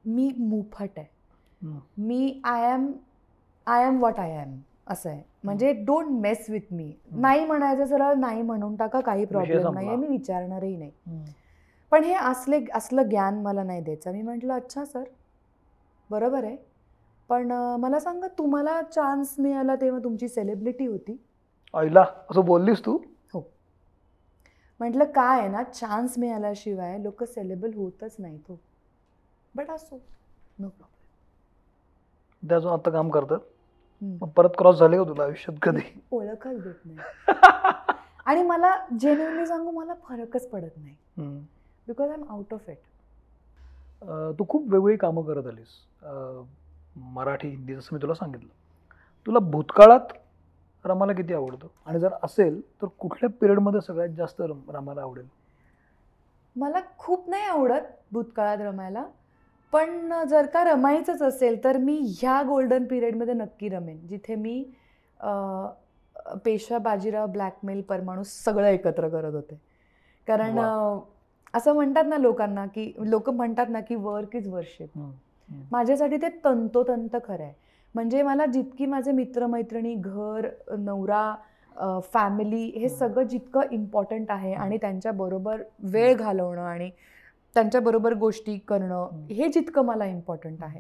[0.05, 1.07] मी मुफट आहे.
[1.97, 2.91] मी I am
[3.67, 5.21] I am what I am असं आहे.
[5.43, 6.91] म्हणजे डोंट मेस विथ मी.
[7.11, 9.67] नाही म्हणायचं सरळ नाही म्हणून टाका काही प्रॉब्लेम.
[9.73, 10.91] नाही आहे मी विचारणारही नाही.
[11.91, 14.11] पण हे असले असलं ज्ञान मला नाही द्यायचं.
[14.11, 15.03] मी म्हटलं अच्छा सर
[16.09, 16.55] बरोबर आहे.
[17.29, 21.17] पण मला सांगा तुम्हाला चान्स मिळाला तेव्हा तुमची सेलिब्रिटी होती?
[21.73, 22.97] ऐला असं बोललीस तू?
[24.79, 28.59] म्हटलं काय आहे ना चान्स मिळाल्याशिवाय लोक सेलेबल होतच नाही तो
[29.53, 29.99] बट असो
[30.59, 33.39] नो प्रॉब्लेम ते अजून आता काम करतात?
[34.01, 35.81] मग परत क्रॉस झाले का तुला आयुष्यात कधी?
[36.11, 36.97] ओळखच देत नाही.
[38.25, 40.95] आणि मला जेन्युअनली सांगू मला फरकच पडत नाही.
[41.87, 42.77] Because I am out of it
[44.39, 45.67] तू खूप वेगवेगळी कामं करत आलीस.
[46.95, 48.49] मराठी हिंदी जसं मी तुला सांगितलं.
[49.27, 50.13] तुला भूतकाळात
[50.85, 51.67] रमाला किती आवडतं?
[51.85, 55.25] आणि जर असेल तर कुठल्या पिरियडमध्ये सगळ्यात जास्त रम रमाला आवडेल?
[56.55, 59.03] मला खूप नाही आवडत भूतकाळात रमायला.
[59.73, 64.63] पण जर का रमायचंच असेल तर मी ह्या गोल्डन पिरियडमध्ये नक्की रमेन जिथे मी
[66.45, 69.59] पेशा बाजीराव ब्लॅकमेल परमाणू सगळं एकत्र करत होते
[70.27, 70.59] कारण
[71.53, 74.97] असं म्हणतात ना लोकांना की लोक म्हणतात ना की वर्क इज वर्शिप.
[75.71, 77.53] माझ्यासाठी ते तंतोतंत खरं आहे
[77.95, 80.47] म्हणजे मला जितकी माझे मित्रमैत्रिणी घर
[80.79, 82.89] नवरा फॅमिली हे.
[82.89, 84.53] सगळं जितकं इम्पॉर्टंट आहे.
[84.53, 86.89] आणि त्यांच्याबरोबर वेळ घालवणं आणि
[87.55, 89.07] त्यांच्याबरोबर गोष्टी करणं.
[89.29, 90.79] हे जितकं मला इम्पॉर्टंट आहे.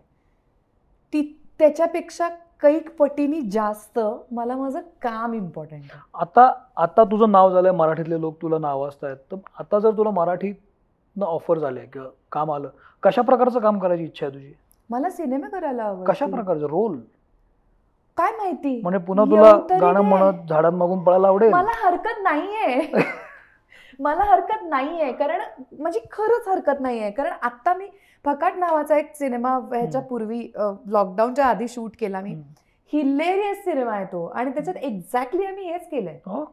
[1.13, 1.21] ती
[1.59, 2.27] त्याच्यापेक्षा
[2.61, 3.99] कैक पटीने जास्त
[4.31, 5.99] मला माझं काम इम्पॉर्टंट आहे.
[6.13, 11.59] आता आता तुझं नाव झालंय मराठीतले लोक तुला नावाजतायत तर आता जर तुला मराठीतनं ऑफर
[11.59, 12.69] झाले किंवा काम आलं
[13.03, 14.53] कशा प्रकारचं काम करायची इच्छा आहे तुझी?
[14.89, 16.65] मला सिनेमा करायला कशा प्रकारचं?
[16.65, 16.99] रोल?
[18.17, 18.79] काय माहिती?
[18.81, 20.01] म्हणजे पुन्हा तुला तरी गाणं.
[20.01, 21.51] म्हणत झाडांमागून पळायला आवडेल.
[21.53, 22.91] मला हरकत नाहीये.
[23.99, 25.41] मला हरकत नाहीये कारण
[25.79, 27.09] म्हणजे खरंच हरकत नाहीये.
[27.11, 27.87] कारण आता मी
[28.25, 30.01] फकाट नावाचा एक सिनेमा ह्याच्या.
[30.01, 32.35] पूर्वी लॉकडाऊनच्या आधी शूट केला मी.
[32.93, 34.25] हिलेरियस सिनेमा आहे तो.
[34.25, 36.19] आणि त्याच्यात एक्झॅक्टली आम्ही हेच केलंय.
[36.25, 36.43] हो?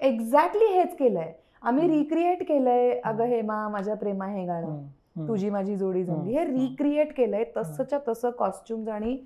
[0.00, 1.32] एक्झॅक्टली हेच केलंय.
[1.62, 1.88] आम्ही.
[1.88, 2.90] रिक्रिएट केलंय.
[3.04, 5.26] अगं हेमा माझ्या प्रेमा हे गाणं.
[5.28, 6.44] तुझी माझी जोडी जमली हे.
[6.44, 7.44] रिक्रिएट केलंय.
[7.56, 9.16] तसंच्या तसं कॉस्ट्युम्स आणि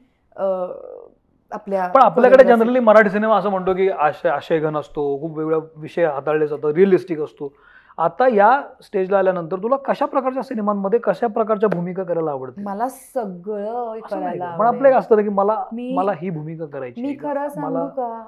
[1.53, 2.45] आपल्या पण आपल्याकडे.
[2.45, 7.21] जनरली मराठी सिनेमा असं म्हणतो की आशय आशयघन असतो खूप वेगळा विषय हाताळले जातात रिअलिस्टिक
[7.21, 7.53] असतो
[7.99, 8.49] आता या
[8.83, 14.51] स्टेजला आल्यानंतर तुला कशा प्रकारच्या सिनेमांमध्ये कशा प्रकारच्या भूमिका करायला आवडते मला सगळं करायला?
[14.51, 14.99] पण आपलं एक आवडेल.
[14.99, 17.17] असतं की मला मला ही भूमिका करायची मी
[17.57, 17.87] मला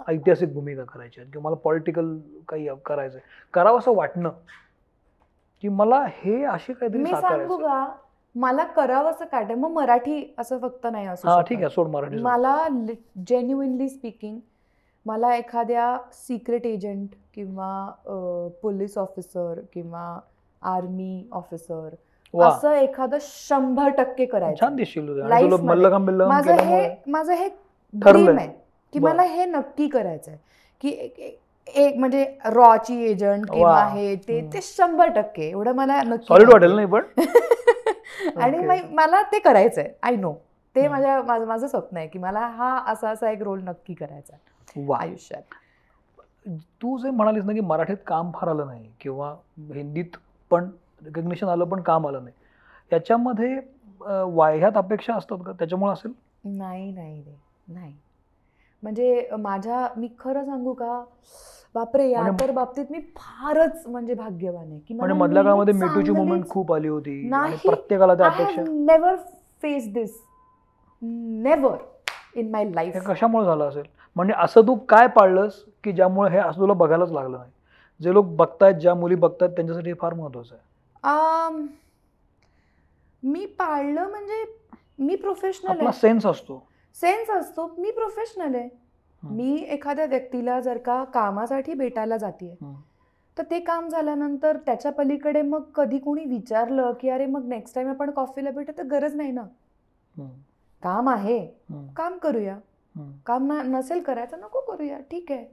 [0.09, 2.16] ऐतिहासिक भूमिका करायची किंवा मला पॉलिटिकल
[2.49, 3.21] काही करायचंय
[3.55, 4.31] करावं असं वाटणं
[5.62, 7.85] की मला हे असे काहीतरी मी सांगू का
[8.39, 11.41] मला करावं असं काट मग मराठी असं फक्त नाही असू हा.
[11.41, 12.57] ठीक आहे सोड मराठी मला
[13.28, 14.39] जेन्युइनली स्पीकिंग
[15.07, 17.91] मला एखाद्या सिक्रेट एजंट किंवा
[18.62, 20.18] पोलीस ऑफिसर किंवा
[20.62, 21.89] आर्मी ऑफिसर
[22.34, 24.64] असं एखादं शंभर टक्के करायचं.
[26.28, 27.49] माझं हे माझं हे.
[27.95, 28.49] ड्रीम आहे
[28.93, 28.99] की.
[28.99, 30.39] मला हे नक्की करायचं आहे
[30.80, 31.36] की
[31.77, 33.87] एक- म्हणजे रॉची एजंट किंवा वा.
[33.89, 34.41] हे ते.
[34.53, 35.49] ते शंभर टक्के.
[35.51, 37.03] एवढं मला नक्की सॉलिड वाटेल नाही पण?
[38.37, 39.91] आणि मला ते करायचंय.
[40.03, 40.33] आय नो
[40.77, 40.93] ते हम्म.
[40.93, 44.85] माझ्या माझं माझं स्वप्न आहे की मला हा असा असा एक रोल नक्की करायचा आहे
[44.87, 45.43] वा आयुष्यात.
[46.83, 49.35] तू जे म्हणालीस ना की मराठीत काम फार आलं नाही किंवा
[49.75, 50.16] हिंदीत
[50.51, 50.71] पण
[51.05, 52.35] रेकग्निशन आलं पण काम आलं नाही
[52.93, 53.57] याच्यामध्ये
[54.01, 55.53] अं, वाह्यात अपेक्षा असतात का?
[55.53, 56.12] त्याच्यामुळे असेल?
[56.45, 57.35] नाही नाही रे.
[57.69, 57.93] नाही.
[58.83, 61.05] म्हणजे माझ्या मी खरं सांगू का?
[61.75, 64.79] बापरे या तर बाबतीत मी फारच म्हणजे भाग्यवान आहे.
[64.79, 67.31] की मधल्या काळामध्ये मेटूची मुवमेंट खूप आली होती.
[67.64, 68.14] प्रत्येकाला
[68.69, 69.16] never
[69.62, 70.21] face this
[71.03, 71.77] never
[72.35, 73.83] in my life हे कशामुळे झालं असेल?
[74.16, 77.51] म्हणजे असं तू काय पाळलंस की ज्यामुळे हे असं तुला बघायलाच लागलं नाही?
[78.01, 80.66] जे लोक बघतायत ज्या मुली बघतायत त्यांच्यासाठी हे फार महत्वाचं आहे.
[83.23, 84.45] मी पाळलं म्हणजे
[84.99, 86.66] मी प्रोफेशनल सेन्स असतो.
[86.95, 87.75] सेन्स असतो.
[87.79, 88.69] मी प्रोफेशनल आहे.
[89.23, 92.55] मी एखाद्या व्यक्तीला जर का कामासाठी भेटायला जाते.
[93.37, 97.89] तर ते काम झाल्यानंतर त्याच्या पलीकडे मग कधी कोणी विचारलं की अरे मग नेक्स्ट टाइम
[97.89, 99.43] आपण कॉफीला भेटू तर गरज नाही ना.
[100.83, 101.41] काम आहे.
[101.97, 102.59] काम करूया.
[103.27, 105.45] काम नसेल करायचं नको करूया ठीक आहे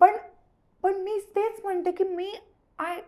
[0.00, 0.16] पण
[0.82, 2.32] पण मी तेच म्हणते की मी
[2.78, 3.00] आय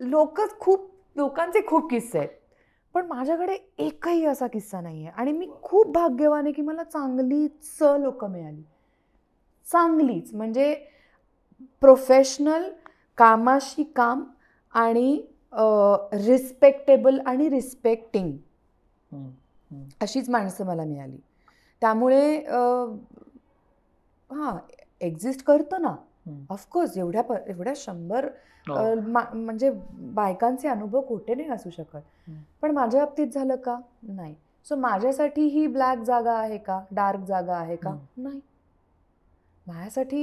[0.00, 2.28] लोक खूप लोकांचे खूप किस्से आहेत
[2.94, 7.78] पण माझ्याकडे एकही असा किस्सा नाही आहे आणि मी खूप भाग्यवान आहे की मला चांगलीच
[7.82, 8.62] लोक मिळाली
[9.66, 10.74] चांगलीच म्हणजे
[11.82, 12.68] प्रोफेशनल
[13.18, 14.24] कामाशी काम
[14.72, 15.20] आणि
[16.26, 18.36] रिस्पेक्टेबल आणि रिस्पेक्टिंग.
[20.00, 21.16] अशीच माणसं मला मिळाली
[21.82, 22.36] त्यामुळे
[24.30, 24.56] हां
[25.00, 25.94] एक्झिस्ट करतं ना.
[26.50, 28.28] ऑफकोर्स एवढ्या एवढ्या शंभर
[28.66, 28.74] हो.
[29.34, 29.70] म्हणजे
[30.14, 32.30] बायकांचे अनुभव खोटे नाही असू शकत.
[32.62, 33.78] पण माझ्या बाबतीत झालं का?
[34.02, 34.34] नाही.
[34.66, 36.80] सो माझ्यासाठी ही ब्लॅक जागा आहे का?
[36.90, 37.96] डार्क जागा आहे का.
[38.16, 38.40] नाही.
[39.66, 40.22] माझ्यासाठी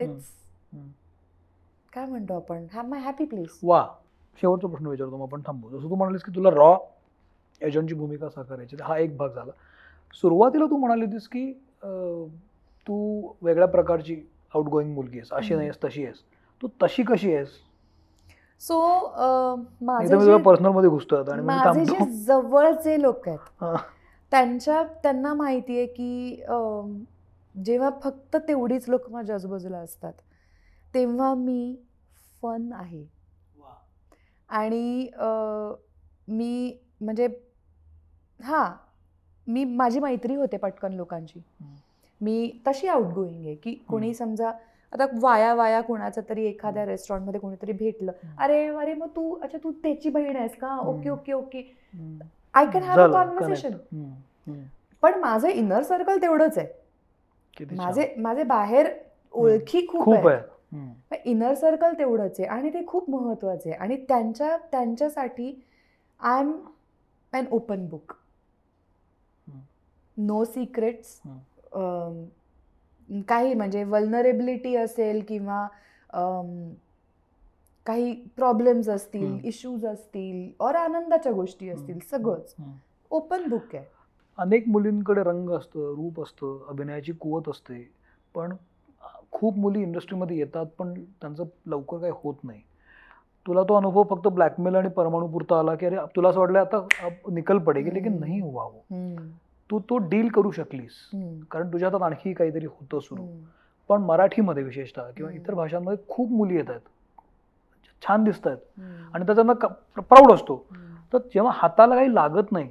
[0.00, 0.30] इट्स.
[1.92, 2.66] काय म्हणतो आपण?
[2.86, 3.86] माय हॅपी प्लेस वा.
[4.42, 5.68] शेवटचा प्रश्न विचारतो मग आपण थांबू.
[5.68, 6.76] जसं तू म्हणालीस की तुला रॉ
[7.60, 9.52] एजंटची भूमिका साकारायची हा एक भाग झाला.
[10.22, 11.52] सुरुवातीला तू म्हणाली होतीस की
[12.86, 14.14] तू वेगळ्या प्रकारची
[14.54, 15.54] आउट गोईंग मुलगी आहेस अशी.
[15.54, 16.22] नाही तशी आहेस
[16.62, 17.48] तू तशी कशी आहेस
[18.60, 18.78] सो
[19.80, 23.38] माझे एकदम जे- तुला पर्सनलमध्ये घुसतो माझे जे जवळचे लोक आहेत.
[24.32, 26.36] त्यांच्या त्यांना माहिती आहे की
[27.54, 30.12] जेव्हा फक्त तेवढीच लोक माझ्या आजूबाजूला असतात
[30.94, 31.76] तेव्हा मी
[32.42, 33.04] फन आहे
[34.48, 35.08] आणि
[36.28, 37.26] मी म्हणजे
[38.40, 38.68] हां
[39.46, 41.40] मी माझी मैत्री होते पटकन लोकांची.
[42.20, 44.14] मी तशी आउट गोईंग आहे की कोणी.
[44.14, 44.52] समजा
[44.92, 48.12] आता वाया वाया कोणाचं तरी एखाद्या रेस्टॉरंटमध्ये कोणीतरी भेटलं.
[48.38, 50.76] अरे अरे मग तू अच्छा तू त्याची बहीण आहेस का?
[50.80, 51.10] Okay.
[51.10, 51.62] Okay okay.
[52.54, 53.76] I can have a conversation.
[55.02, 56.66] पण माझं इनर सर्कल तेवढंच आहे.
[57.76, 58.88] माझे माझे बाहेर
[59.34, 61.20] ओळखी खूप आहे.
[61.24, 63.78] इनर सर्कल तेवढंच आहे आणि ते खूप महत्त्वाचे आहे.
[63.78, 65.52] आणि त्यांच्या त्यांच्यासाठी
[66.20, 66.52] I am
[67.32, 68.12] an open book
[70.16, 71.20] no secrets
[73.28, 75.66] काही म्हणजे वल्नरेबिलिटी असेल किंवा
[77.86, 79.38] काही प्रॉब्लेम्स असतील.
[79.44, 81.98] इश्यूज असतील और आनंदाच्या गोष्टी असतील.
[82.10, 82.54] सगळंच.
[83.10, 83.84] ओपन बुक आहे
[84.38, 87.90] अनेक मुलींकडे रंग असतं रूप असतं अभिनयाची कुवत असते
[88.34, 88.52] पण
[89.32, 92.60] खूप मुली इंडस्ट्रीमध्ये येतात पण त्यांचं लवकर काही होत नाही
[93.46, 97.58] तुला तो अनुभव फक्त ब्लॅकमेल आणि परमाणूपुरता आला की अरे तुला असं वाटलं आता निकल
[97.58, 98.18] पडेगी लेकिन.
[98.20, 99.28] नाही हुआ वो हम्म.
[99.70, 100.92] तू तो डील करू शकलीस.
[101.50, 103.22] कारण तुझ्या हातात आणखी काहीतरी होतं सुरू.
[103.88, 105.32] पण मराठीमध्ये विशेषतः किंवा.
[105.32, 106.80] इतर भाषांमध्ये खूप मुली येत आहेत.
[108.02, 108.58] छान दिसत आहेत.
[109.14, 109.42] आणि त्याचा
[110.00, 110.64] प्राऊड असतो.
[111.12, 112.70] तर जेव्हा हाताला काही लागत नाही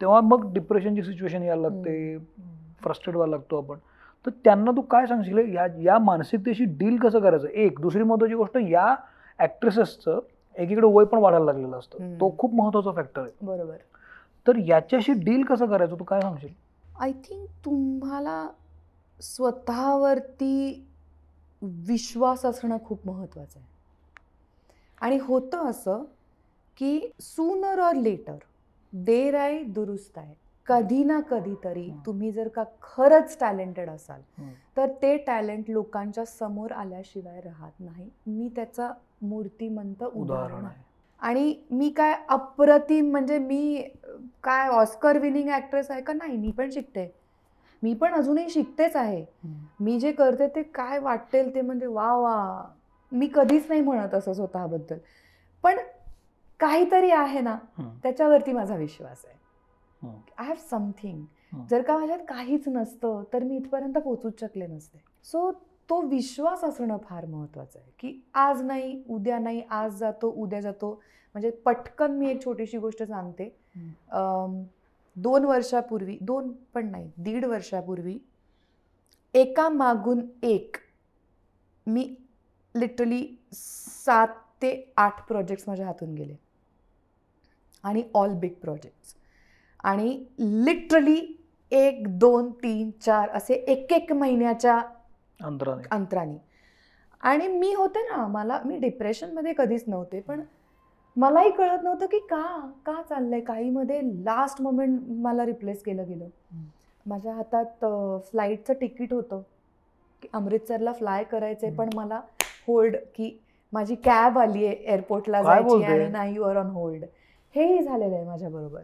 [0.00, 2.18] तेव्हा मग डिप्रेशनची सिच्युएशन यायला लागते.
[2.82, 3.78] फ्रस्ट्रेट व्हायला लागतो आपण.
[4.26, 5.38] तर त्यांना तू काय सांगशील?
[5.54, 7.46] या या मानसिकतेशी डील कसं करायचं?
[7.46, 8.94] एक दुसरी महत्वाची गोष्ट या
[9.38, 10.20] ॲक्ट्रेसेसचं
[10.56, 11.98] एकीकडे वय पण वाढायला लागलेलं असतं.
[12.20, 13.30] तो खूप महत्त्वाचा फॅक्टर आहे.
[13.42, 13.76] बरोबर.
[14.48, 15.96] तर याच्याशी डील कसं करायचं?
[15.98, 16.52] तू काय सांगशील?
[17.00, 18.48] आय थिंक तुम्हाला
[19.20, 20.86] स्वतःवरती
[21.62, 23.68] विश्वास असणं खूप महत्त्वाचं आहे.
[25.00, 26.04] आणि होतं असं
[26.76, 28.36] की सूनर ऑर लेटर
[28.92, 30.34] देर आहे दुरुस्त आहे.
[30.66, 31.90] कधी ना कधीतरी.
[32.06, 34.20] तुम्ही जर का खरंच टॅलेंटेड असाल.
[34.76, 38.10] तर ते टॅलेंट लोकांच्या समोर आल्याशिवाय राहत नाही.
[38.26, 38.92] मी त्याचा
[39.22, 40.87] मूर्तिमंत उदाहरण आहे.
[41.22, 43.82] आणि मी काय अप्रतिम म्हणजे मी
[44.44, 46.12] काय ऑस्कर विनिंग ॲक्ट्रेस आहे का?
[46.12, 47.10] नाही मी पण शिकते.
[47.82, 49.24] मी पण अजूनही शिकतेच आहे.
[49.80, 52.62] मी जे करते ते काय वाटेल ते म्हणजे वा वा
[53.12, 54.98] मी कधीच नाही म्हणत असं स्वतःबद्दल.
[55.64, 55.78] पण
[56.60, 57.56] काहीतरी आहे ना.
[58.02, 59.36] त्याच्यावरती माझा विश्वास आहे.
[60.38, 61.24] I have something.
[61.70, 64.98] जर का माझ्यात काहीच नसतं तर मी इथपर्यंत पोचूच शकले नसते.
[65.24, 65.50] सो
[65.88, 70.90] तो विश्वास असणं फार महत्त्वाचं आहे की आज नाही उद्या नाही आज जातो उद्या जातो.
[71.34, 73.48] म्हणजे पटकन मी एक छोटीशी गोष्ट सांगते.
[75.16, 78.18] दोन वर्षापूर्वी दोन पण नाही दीड वर्षापूर्वी
[79.34, 80.76] एका मागून एक
[81.86, 82.04] मी
[82.74, 84.28] लिटरली सात
[84.62, 86.34] ते आठ प्रोजेक्ट्स माझ्या हातून गेले.
[87.84, 89.14] आणि ऑल बिग प्रोजेक्ट्स
[89.84, 91.20] आणि लिटरली
[91.72, 94.80] एक दोन तीन चार असे एक एक महिन्याच्या
[95.40, 95.82] अंतराने.
[95.90, 96.36] अंतराने.
[97.20, 100.40] आणि मी होते ना मला मी डिप्रेशनमध्ये कधीच नव्हते पण
[101.16, 102.46] मलाही कळत नव्हतं की का
[102.86, 106.28] का चाललंय काहीमध्ये लास्ट मोमेंट मला रिप्लेस केलं गेलं.
[107.06, 107.84] माझ्या हातात
[108.30, 109.42] फ्लाईटचं तिकीट होतं
[110.22, 112.20] की अमृतसरला फ्लाय करायचंय पण मला
[112.66, 113.30] होल्ड की
[113.72, 115.84] माझी कॅब आली आहे एअरपोर्टला जायची?
[115.84, 117.04] आणि नाही युअर ऑन होल्ड
[117.54, 118.80] हेही झालेलं आहे माझ्याबरोबर.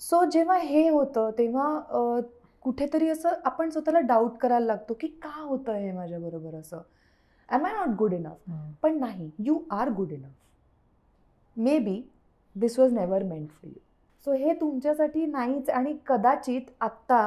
[0.00, 1.68] सो जेव्हा हे होतं तेव्हा
[2.66, 6.78] कुठेतरी असं आपण स्वतःला डाऊट करायला लागतो की का होतं हे माझ्याबरोबर असं.
[7.48, 8.50] Am I not good enough
[8.82, 12.00] पण नाही you are good enough maybe
[12.56, 13.78] this was never meant for you
[14.24, 17.20] so हे तुमच्यासाठी नाहीच आणि कदाचित आत्ता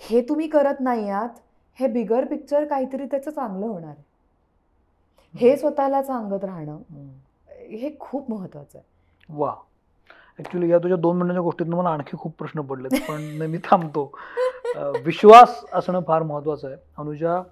[0.00, 1.38] हे तुम्ही करत नाही आहात
[1.78, 4.02] हे बिगर पिक्चर काहीतरी त्याचं चांगलं होणार आहे.
[5.34, 6.78] हे स्वतःला सांगत राहणं
[7.50, 8.86] हे खूप महत्वाचं आहे.
[9.28, 9.54] वा
[10.38, 14.10] ऍक्च्युली या तुझ्या दोन मिनिटाच्या गोष्टीत मला आणखी खूप प्रश्न पडलेत पण मी थांबतो.
[15.04, 16.76] विश्वास असणं फार महत्वाचं आहे.
[16.98, 17.42] अनुजा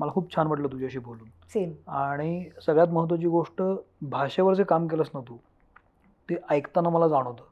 [0.00, 1.28] मला खूप छान वाटलं तुझ्याशी बोलून.
[1.52, 3.62] सेम आणि सगळ्यात महत्त्वाची गोष्ट
[4.10, 5.36] भाषेवर जे काम केलंस ना तू
[6.28, 7.42] ते ऐकताना मला जाणवतं.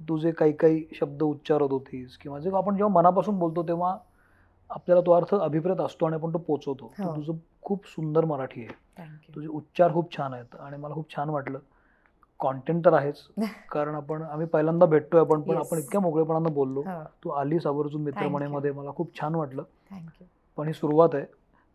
[0.00, 3.96] तू जे काही काही शब्द उच्चारत होतीस किंवा जे आपण जेव्हा मनापासून बोलतो तेव्हा
[4.70, 6.92] आपल्याला तो अर्थ अभिप्रेत असतो आणि आपण तो पोचवतो.
[6.98, 7.14] हो.
[7.16, 9.04] तुझं खूप सुंदर मराठी आहे.
[9.34, 11.58] तुझे उच्चार खूप छान आहेत आणि मला खूप छान वाटलं.
[12.40, 13.16] कॉन्टेंट तर आहेच.
[13.72, 15.56] कारण आपण आम्ही पहिल्यांदा भेटतोय आपण पण.
[15.56, 16.80] आपण इतक्या मोकळेपणानं बोललो.
[16.80, 17.02] हो.
[17.24, 19.62] तू आलीस आवर्जून मित्रमणेमध्ये मला खूप छान वाटलं.
[19.90, 20.26] थँक्यू
[20.56, 21.24] पण ही सुरुवात आहे.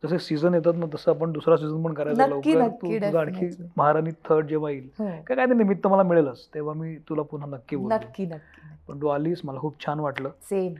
[0.03, 3.49] जसे सीझन येतात ना तसं आपण दुसरा सीझन पण करायचा लवकर आणखी.
[3.77, 5.05] महाराणी थर्ड जेव्हा येईल हो.
[5.27, 6.47] काय काय ते निमित्त मला मिळेलच.
[6.53, 7.95] तेव्हा मी तुला पुन्हा नक्की बोलतो.
[7.95, 10.29] नक्की नक्की पण तू आलीस मला खूप छान वाटलं.
[10.41, 10.73] सेम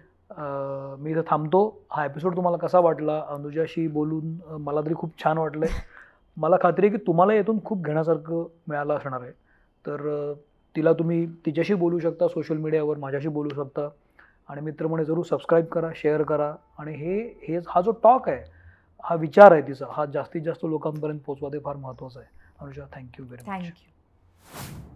[1.00, 1.82] मी इथं थांबतो.
[1.92, 5.68] हा एपिसोड तुम्हाला कसा वाटला अनुजाशी बोलून मला तरी खूप छान वाटलंय.
[6.38, 9.32] मला खात्री आहे की तुम्हाला यातून खूप घेण्यासारखं मिळालं असणार आहे.
[9.86, 10.34] तर
[10.76, 13.88] तिला तुम्ही तिच्याशी बोलू शकता सोशल मीडियावर माझ्याशी बोलू शकता.
[14.50, 16.54] आणि मित्रमणे जरूर सबस्क्राईब करा शेअर करा.
[16.80, 18.44] आणि हे हे हा जो टॉक आहे
[19.04, 22.30] हा विचार आहे तिचा हा जास्तीत जास्त लोकांपर्यंत पोहोचवा ते फार महत्त्वाचं आहे.
[22.60, 24.91] Anusha thank you very much thank you